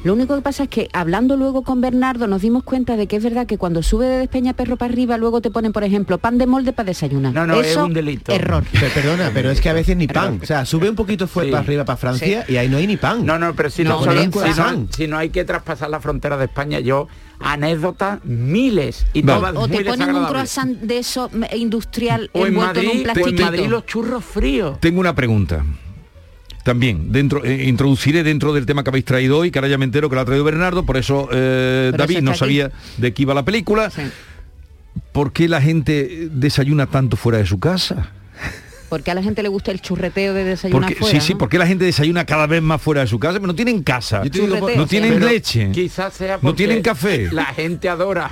[0.04, 3.16] Lo único que pasa es que hablando luego con Bernardo nos dimos cuenta de que
[3.16, 6.36] es verdad que cuando sube de Despeñaperro para arriba luego te ponen, por ejemplo, pan
[6.36, 7.32] de molde para desayunar.
[7.32, 8.30] No, no, es un delito.
[8.30, 8.62] Error.
[8.70, 10.40] Pero, perdona, pero es que a veces ni pan.
[10.42, 11.50] O sea, sube un poquito fue Sí.
[11.50, 13.24] para arriba para Francia y ahí no hay ni pan.
[13.24, 16.00] No, no, pero si no, ponen solo- si, no, si no hay que traspasar la
[16.00, 17.08] frontera de España, yo
[17.40, 19.38] anécdotas miles y Vale.
[19.40, 22.92] todas O te muy ponen un croissant de eso industrial O en envuelto en un
[22.92, 23.42] Madrid, o en plastiquito.
[23.44, 24.80] Madrid los churros fríos.
[24.80, 25.64] Tengo una pregunta.
[26.64, 29.84] También, dentro, eh, introduciré dentro del tema que habéis traído hoy, que ahora ya me
[29.84, 32.38] entero que lo ha traído Bernardo, por eso eh, David eso no aquí.
[32.40, 33.92] sabía de qué iba la película.
[35.12, 38.12] ¿Por qué la gente desayuna tanto fuera de su casa?
[38.88, 41.20] Porque a la gente le gusta el churreteo de desayunar Porque, fuera.
[41.20, 41.38] sí, sí, ¿no?
[41.38, 43.34] ¿por qué la gente desayuna cada vez más fuera de su casa?
[43.34, 46.82] Pero no tienen casa, digo por- no tienen Pero leche, Quizás sea no porque tienen
[46.82, 47.28] café.
[47.32, 48.30] La gente adora,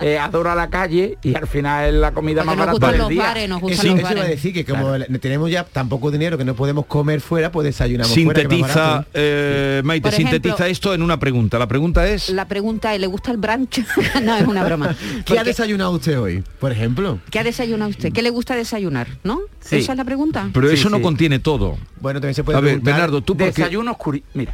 [0.00, 2.90] eh, adora la calle y al final es la comida Porque más nos barata gustan
[2.92, 3.22] del los día.
[3.22, 4.30] bares, nos gustan Eso, los eso iba a bares.
[4.36, 7.64] decir que como le- tenemos ya tan poco dinero que no podemos comer fuera, pues
[7.66, 8.40] desayunamos fuera.
[8.40, 9.08] Sintetiza, barato.
[9.14, 11.58] eh, Maite, Por ejemplo- sintetiza esto en una pregunta.
[11.58, 12.30] La pregunta es...
[12.30, 13.80] La pregunta es, ¿le gusta el brunch?
[14.22, 14.96] no, es una broma.
[15.26, 17.18] ¿Qué ha Porque- desayunado usted hoy, por ejemplo?
[17.30, 18.12] ¿Qué ha desayunado usted?
[18.12, 19.08] ¿Qué le gusta desayunar?
[19.24, 19.40] ¿No?
[19.60, 19.76] Sí.
[19.90, 20.48] Esa es la pregunta.
[20.54, 21.76] Pero Sí, eso no contiene todo.
[22.00, 24.52] Bueno, también se puede A ver, preguntar- Bernardo, tú porque Desayunos curi- Mira,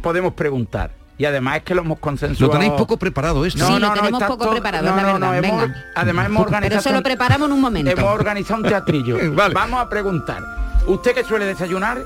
[0.00, 0.92] podemos preguntar.
[1.18, 2.52] Y además es que lo hemos lo consensuado.
[2.52, 3.66] tenéis poco preparado esto.
[3.66, 5.74] Sí, lo tenemos poco todo- preparado, no, la no, no, hemos- venga.
[5.96, 6.68] además hemos organizado...
[6.68, 7.90] Pero eso lo preparamos en un momento.
[7.90, 9.18] Hemos organizado un teatrillo.
[9.34, 9.54] Vale.
[9.54, 10.42] Vamos a preguntar.
[10.86, 12.04] ¿Usted que suele desayunar?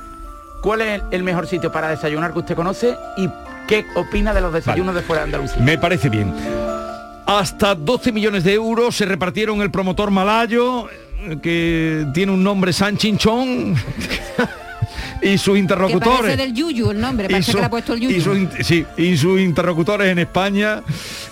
[0.62, 2.97] ¿Cuál es el mejor sitio para desayunar que usted conoce?
[3.18, 3.28] ¿Y
[3.68, 5.61] qué opina de los desayunos de fuera de Andalucía?
[5.62, 6.33] Me parece bien.
[7.26, 10.89] Hasta 12 millones de euros se repartieron el promotor malayo,
[11.43, 13.75] que tiene un nombre San Chinchón,
[15.23, 16.21] y sus Que interlocutores.
[16.21, 18.35] parece del Yuyu el nombre, parece su- que le ha puesto el Yuyu.
[18.35, 20.83] y in- sí, y sus interlocutores en España,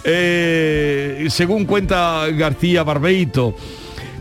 [0.05, 3.55] eh, según cuenta García Barbeito.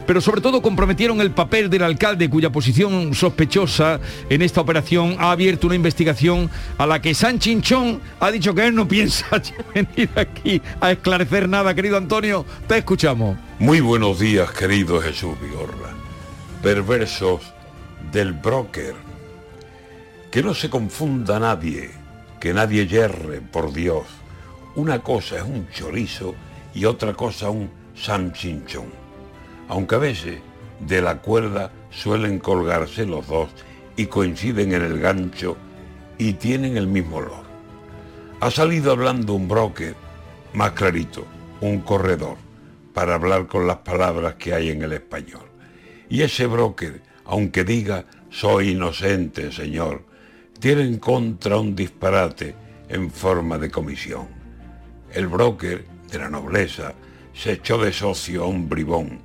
[0.07, 3.99] Pero sobre todo comprometieron el papel del alcalde cuya posición sospechosa
[4.29, 8.67] en esta operación ha abierto una investigación a la que San Chinchón ha dicho que
[8.67, 9.25] él no piensa
[9.75, 11.75] venir aquí a esclarecer nada.
[11.75, 13.37] Querido Antonio, te escuchamos.
[13.59, 15.93] Muy buenos días, querido Jesús Vigorra.
[16.63, 17.41] Perversos
[18.13, 18.95] del broker.
[20.31, 21.91] Que no se confunda nadie,
[22.39, 24.05] que nadie yerre, por Dios.
[24.75, 26.33] Una cosa es un chorizo
[26.73, 29.06] y otra cosa un samchinchón.
[29.68, 30.39] Aunque a veces
[30.80, 33.49] de la cuerda suelen colgarse los dos
[33.95, 35.57] y coinciden en el gancho
[36.18, 37.45] y tienen el mismo olor.
[38.39, 39.95] Ha salido hablando un broker,
[40.53, 41.26] más clarito,
[41.61, 42.38] un corredor,
[42.93, 45.47] para hablar con las palabras que hay en el español.
[46.09, 50.03] Y ese broker, aunque diga soy inocente, señor,
[50.59, 52.55] tiene en contra un disparate
[52.89, 54.28] en forma de comisión.
[55.13, 56.93] El broker de la nobleza
[57.34, 59.20] se echó de socio a un bribón,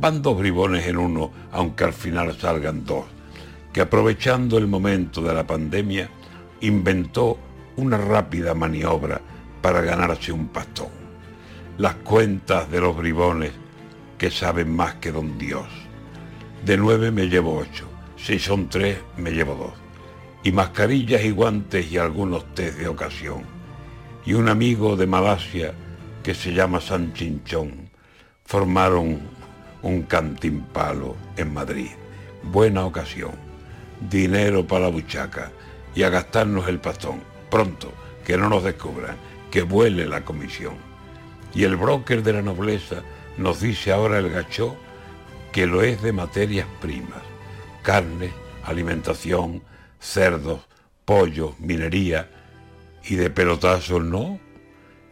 [0.00, 3.04] Van dos bribones en uno, aunque al final salgan dos,
[3.72, 6.08] que aprovechando el momento de la pandemia,
[6.60, 7.36] inventó
[7.74, 9.20] una rápida maniobra
[9.60, 10.90] para ganarse un pastón.
[11.78, 13.50] Las cuentas de los bribones
[14.18, 15.66] que saben más que don Dios.
[16.64, 19.72] De nueve me llevo ocho, si son tres me llevo dos.
[20.44, 23.42] Y mascarillas y guantes y algunos test de ocasión.
[24.24, 25.74] Y un amigo de Malasia
[26.22, 27.90] que se llama San Chinchón
[28.44, 29.37] formaron
[29.82, 31.90] un cantimpalo en Madrid.
[32.42, 33.32] Buena ocasión.
[34.10, 35.50] Dinero para la buchaca
[35.94, 37.20] y a gastarnos el pastón.
[37.50, 37.92] Pronto,
[38.24, 39.16] que no nos descubran,
[39.50, 40.74] que vuele la comisión.
[41.54, 43.02] Y el broker de la nobleza
[43.36, 44.76] nos dice ahora el gachó
[45.52, 47.22] que lo es de materias primas,
[47.82, 48.30] carne,
[48.64, 49.62] alimentación,
[49.98, 50.60] cerdos,
[51.04, 52.30] pollo, minería
[53.04, 54.38] y de pelotazos no.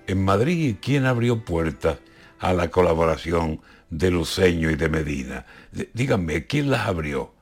[0.07, 1.99] En Madrid, ¿quién abrió puertas
[2.39, 3.61] a la colaboración
[3.91, 5.47] de Luceño y de Medina?
[5.95, 7.34] díganme, ¿quién las abrió?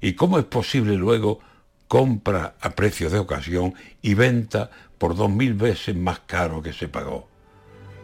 [0.00, 1.40] ¿Y cómo es posible luego
[1.88, 6.88] compra a precios de ocasión y venta por dos mil veces más caro que se
[6.88, 7.28] pagó?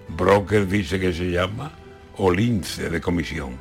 [0.09, 1.72] Broker dice que se llama
[2.16, 3.57] o lince de comisión.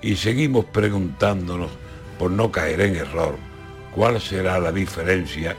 [0.00, 1.70] Y seguimos preguntándonos,
[2.18, 3.36] por no caer en error,
[3.94, 5.56] cuál será la diferencia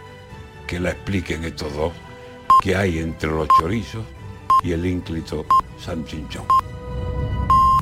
[0.68, 1.94] que la expliquen estos dos
[2.62, 4.06] que hay entre los chorizos
[4.64, 5.46] y el ínclito
[5.78, 6.46] San Chinchón.